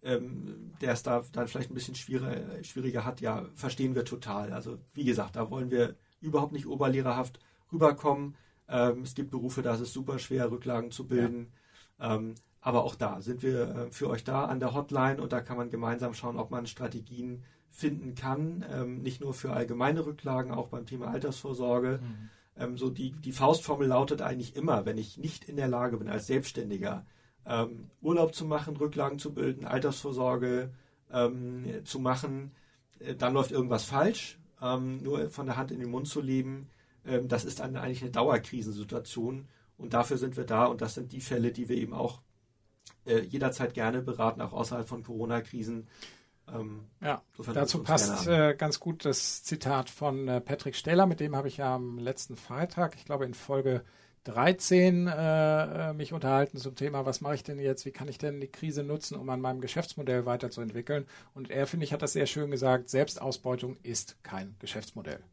ähm, 0.01 0.73
der 0.81 0.93
es 0.93 1.03
da 1.03 1.23
dann 1.33 1.47
vielleicht 1.47 1.71
ein 1.71 1.73
bisschen 1.73 1.95
schwieriger, 1.95 2.63
schwieriger 2.63 3.03
hat, 3.03 3.19
ja, 3.19 3.45
verstehen 3.55 3.95
wir 3.95 4.05
total. 4.05 4.53
Also 4.53 4.77
wie 4.93 5.03
gesagt, 5.03 5.35
da 5.35 5.49
wollen 5.49 5.71
wir 5.71 5.95
überhaupt 6.21 6.53
nicht 6.53 6.67
oberlehrerhaft 6.67 7.39
rüberkommen. 7.71 8.35
Ähm, 8.69 9.01
es 9.01 9.15
gibt 9.15 9.31
Berufe, 9.31 9.61
da 9.61 9.73
ist 9.73 9.81
es 9.81 9.93
super 9.93 10.19
schwer, 10.19 10.51
Rücklagen 10.51 10.91
zu 10.91 11.07
bilden. 11.07 11.51
Ja. 11.99 12.15
Ähm, 12.15 12.35
aber 12.61 12.83
auch 12.83 12.95
da 12.95 13.21
sind 13.21 13.41
wir 13.41 13.61
äh, 13.61 13.91
für 13.91 14.09
euch 14.09 14.23
da 14.23 14.45
an 14.45 14.59
der 14.59 14.73
Hotline 14.73 15.21
und 15.21 15.33
da 15.33 15.41
kann 15.41 15.57
man 15.57 15.69
gemeinsam 15.69 16.13
schauen, 16.13 16.37
ob 16.37 16.51
man 16.51 16.67
Strategien 16.67 17.43
finden 17.69 18.15
kann. 18.15 18.65
Ähm, 18.71 19.01
nicht 19.01 19.21
nur 19.21 19.33
für 19.33 19.53
allgemeine 19.53 20.05
Rücklagen, 20.05 20.51
auch 20.51 20.67
beim 20.67 20.85
Thema 20.85 21.07
Altersvorsorge. 21.07 21.99
Mhm. 22.01 22.29
Ähm, 22.59 22.77
so 22.77 22.89
die, 22.89 23.11
die 23.11 23.31
Faustformel 23.31 23.87
lautet 23.87 24.21
eigentlich 24.21 24.55
immer, 24.55 24.85
wenn 24.85 24.97
ich 24.97 25.17
nicht 25.17 25.45
in 25.45 25.55
der 25.55 25.67
Lage 25.67 25.97
bin, 25.97 26.09
als 26.09 26.27
Selbstständiger 26.27 27.05
ähm, 27.45 27.89
Urlaub 28.01 28.35
zu 28.35 28.45
machen, 28.45 28.77
Rücklagen 28.77 29.17
zu 29.17 29.33
bilden, 29.33 29.65
Altersvorsorge 29.65 30.69
ähm, 31.11 31.65
zu 31.85 31.99
machen, 31.99 32.51
äh, 32.99 33.15
dann 33.15 33.33
läuft 33.33 33.51
irgendwas 33.51 33.85
falsch. 33.85 34.37
Ähm, 34.61 35.01
nur 35.01 35.29
von 35.29 35.45
der 35.45 35.55
Hand 35.55 35.71
in 35.71 35.79
den 35.79 35.89
Mund 35.89 36.07
zu 36.07 36.21
leben, 36.21 36.67
ähm, 37.05 37.27
das 37.29 37.45
ist 37.45 37.61
eine, 37.61 37.81
eigentlich 37.81 38.01
eine 38.01 38.11
Dauerkrisensituation. 38.11 39.47
Und 39.77 39.93
dafür 39.93 40.17
sind 40.17 40.35
wir 40.35 40.43
da 40.43 40.65
und 40.65 40.81
das 40.81 40.95
sind 40.95 41.13
die 41.13 41.21
Fälle, 41.21 41.51
die 41.51 41.69
wir 41.69 41.77
eben 41.77 41.93
auch 41.93 42.21
äh, 43.05 43.19
jederzeit 43.19 43.73
gerne 43.73 44.01
beraten, 44.01 44.41
auch 44.41 44.51
außerhalb 44.51 44.87
von 44.87 45.03
Corona-Krisen. 45.03 45.87
Ähm, 46.53 46.85
ja, 47.01 47.21
dazu 47.53 47.83
passt 47.83 48.27
äh, 48.27 48.55
ganz 48.55 48.79
gut 48.79 49.05
das 49.05 49.43
Zitat 49.43 49.89
von 49.89 50.27
äh, 50.27 50.41
Patrick 50.41 50.75
Steller, 50.75 51.05
mit 51.05 51.19
dem 51.19 51.35
habe 51.35 51.47
ich 51.47 51.57
ja 51.57 51.75
am 51.75 51.97
letzten 51.97 52.35
Freitag, 52.35 52.95
ich 52.95 53.05
glaube 53.05 53.25
in 53.25 53.33
Folge 53.33 53.83
13, 54.25 55.07
äh, 55.07 55.89
äh, 55.89 55.93
mich 55.93 56.13
unterhalten 56.13 56.57
zum 56.57 56.75
Thema, 56.75 57.05
was 57.05 57.21
mache 57.21 57.35
ich 57.35 57.43
denn 57.43 57.59
jetzt, 57.59 57.85
wie 57.85 57.91
kann 57.91 58.07
ich 58.07 58.17
denn 58.17 58.41
die 58.41 58.47
Krise 58.47 58.83
nutzen, 58.83 59.17
um 59.17 59.29
an 59.29 59.41
meinem 59.41 59.61
Geschäftsmodell 59.61 60.25
weiterzuentwickeln. 60.25 61.05
Und 61.33 61.49
er, 61.49 61.67
finde 61.67 61.85
ich, 61.85 61.93
hat 61.93 62.01
das 62.01 62.13
sehr 62.13 62.25
schön 62.25 62.51
gesagt, 62.51 62.89
Selbstausbeutung 62.89 63.77
ist 63.81 64.21
kein 64.23 64.55
Geschäftsmodell. 64.59 65.23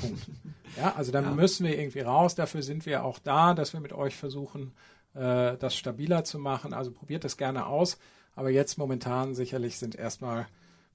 Punkt. 0.00 0.20
Ja, 0.76 0.94
also 0.94 1.10
dann 1.10 1.24
ja. 1.24 1.30
müssen 1.32 1.66
wir 1.66 1.76
irgendwie 1.76 1.98
raus, 1.98 2.36
dafür 2.36 2.62
sind 2.62 2.86
wir 2.86 3.02
auch 3.02 3.18
da, 3.18 3.54
dass 3.54 3.72
wir 3.72 3.80
mit 3.80 3.92
euch 3.92 4.14
versuchen, 4.14 4.72
äh, 5.14 5.56
das 5.56 5.74
stabiler 5.74 6.22
zu 6.22 6.38
machen. 6.38 6.72
Also 6.72 6.92
probiert 6.92 7.24
das 7.24 7.36
gerne 7.36 7.66
aus. 7.66 7.98
Aber 8.34 8.50
jetzt 8.50 8.78
momentan 8.78 9.34
sicherlich 9.34 9.78
sind 9.78 9.94
erstmal 9.94 10.46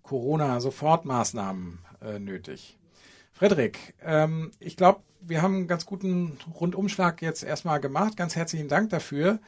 Corona-Sofortmaßnahmen 0.03 1.79
äh, 2.01 2.19
nötig. 2.19 2.77
Frederik, 3.33 3.95
ähm, 4.03 4.51
ich 4.59 4.77
glaube, 4.77 5.01
wir 5.21 5.41
haben 5.41 5.55
einen 5.55 5.67
ganz 5.67 5.85
guten 5.85 6.37
Rundumschlag 6.59 7.21
jetzt 7.21 7.43
erstmal 7.43 7.79
gemacht. 7.79 8.15
Ganz 8.15 8.35
herzlichen 8.35 8.67
Dank 8.67 8.91
dafür. 8.91 9.39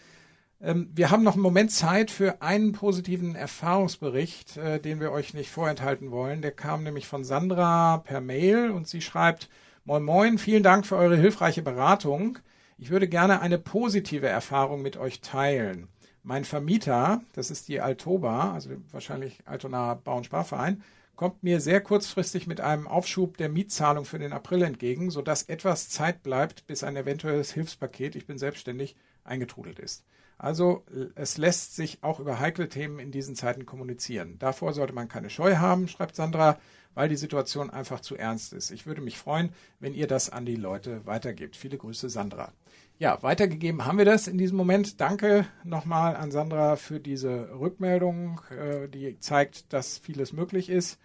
Ähm, 0.60 0.90
wir 0.94 1.12
haben 1.12 1.24
noch 1.24 1.34
einen 1.34 1.44
Moment 1.44 1.72
Zeit 1.72 2.10
für 2.10 2.42
einen 2.42 2.72
positiven 2.72 3.36
Erfahrungsbericht, 3.36 4.58
äh, 4.58 4.80
den 4.80 5.00
wir 5.00 5.12
euch 5.12 5.34
nicht 5.34 5.52
vorenthalten 5.52 6.12
wollen. 6.12 6.42
Der 6.42 6.52
kam 6.52 6.84
nämlich 6.84 7.08
von 7.08 7.24
Sandra 7.24 8.00
per 8.00 8.22
Mail 8.22 8.72
und 8.72 8.88
sie 8.88 9.02
schreibt, 9.02 9.50
Moin 9.86 10.04
Moin, 10.04 10.38
vielen 10.38 10.64
Dank 10.64 10.86
für 10.86 10.98
eure 10.98 11.16
hilfreiche 11.16 11.62
Beratung. 11.62 12.40
Ich 12.78 12.90
würde 12.90 13.08
gerne 13.08 13.40
eine 13.40 13.58
positive 13.58 14.28
Erfahrung 14.28 14.82
mit 14.82 14.98
euch 14.98 15.22
teilen. 15.22 15.88
Mein 16.28 16.44
Vermieter, 16.44 17.22
das 17.32 17.52
ist 17.52 17.70
die 17.70 17.80
Altoba, 17.80 18.52
also 18.52 18.72
wahrscheinlich 18.92 19.40
Altona 19.46 19.94
Bau- 19.94 20.18
und 20.18 20.26
Sparverein, 20.26 20.84
kommt 21.16 21.42
mir 21.42 21.62
sehr 21.62 21.80
kurzfristig 21.80 22.48
mit 22.48 22.60
einem 22.60 22.86
Aufschub 22.86 23.38
der 23.38 23.48
Mietzahlung 23.48 24.04
für 24.04 24.20
den 24.20 24.34
April 24.34 24.64
entgegen, 24.64 25.10
sodass 25.10 25.44
etwas 25.44 25.88
Zeit 25.88 26.24
bleibt, 26.24 26.68
bis 26.68 26.84
ein 26.84 26.98
eventuelles 26.98 27.54
Hilfspaket, 27.54 28.18
ich 28.18 28.28
bin 28.28 28.38
selbstständig, 28.38 28.98
eingetrudelt 29.24 29.80
ist. 29.80 30.04
Also 30.38 30.84
es 31.16 31.38
lässt 31.38 31.78
sich 31.78 32.04
auch 32.04 32.20
über 32.20 32.42
heikle 32.42 32.68
Themen 32.68 33.00
in 33.00 33.12
diesen 33.12 33.38
Zeiten 33.38 33.66
kommunizieren. 33.66 34.36
Davor 34.38 34.74
sollte 34.74 34.92
man 34.92 35.08
keine 35.08 35.30
Scheu 35.30 35.56
haben, 35.56 35.88
schreibt 35.88 36.18
Sandra, 36.18 36.60
weil 36.94 37.08
die 37.08 37.16
Situation 37.16 37.70
einfach 37.70 38.02
zu 38.02 38.18
ernst 38.18 38.52
ist. 38.52 38.72
Ich 38.72 38.86
würde 38.86 39.00
mich 39.00 39.18
freuen, 39.18 39.54
wenn 39.80 39.94
ihr 39.94 40.08
das 40.08 40.30
an 40.30 40.46
die 40.46 40.58
Leute 40.58 41.06
weitergebt. 41.06 41.56
Viele 41.56 41.78
Grüße, 41.78 42.10
Sandra. 42.10 42.52
Ja, 43.00 43.22
weitergegeben 43.22 43.86
haben 43.86 44.00
wir 44.00 44.06
das 44.06 44.28
in 44.28 44.40
diesem 44.40 44.58
Moment. 44.58 45.00
Danke 45.00 45.46
nochmal 45.64 46.16
an 46.16 46.32
Sandra 46.32 46.78
für 46.78 47.00
diese 47.00 47.50
Rückmeldung, 47.60 48.42
äh, 48.50 48.88
die 48.88 49.20
zeigt, 49.20 49.72
dass 49.72 50.00
vieles 50.00 50.34
möglich 50.34 50.70
ist. 50.70 51.00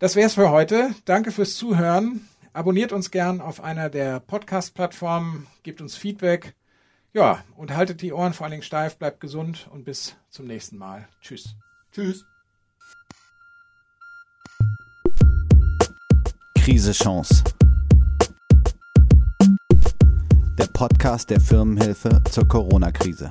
Das 0.00 0.16
wäre 0.16 0.26
es 0.26 0.34
für 0.34 0.50
heute. 0.50 0.90
Danke 1.04 1.30
fürs 1.30 1.54
Zuhören. 1.54 2.28
Abonniert 2.52 2.92
uns 2.92 3.12
gern 3.12 3.40
auf 3.40 3.62
einer 3.62 3.90
der 3.90 4.18
Podcast-Plattformen, 4.18 5.46
gebt 5.62 5.80
uns 5.80 5.94
Feedback. 5.94 6.54
Ja, 7.12 7.44
und 7.56 7.76
haltet 7.76 8.02
die 8.02 8.12
Ohren 8.12 8.32
vor 8.32 8.46
allen 8.46 8.50
Dingen 8.50 8.62
steif, 8.64 8.96
bleibt 8.96 9.20
gesund 9.20 9.68
und 9.72 9.84
bis 9.84 10.16
zum 10.30 10.46
nächsten 10.46 10.76
Mal. 10.76 11.08
Tschüss. 11.20 11.54
Tschüss. 11.92 12.24
Krise 16.58 16.92
Chance. 16.92 17.44
Podcast 20.74 21.30
der 21.30 21.40
Firmenhilfe 21.40 22.20
zur 22.28 22.48
Corona-Krise. 22.48 23.28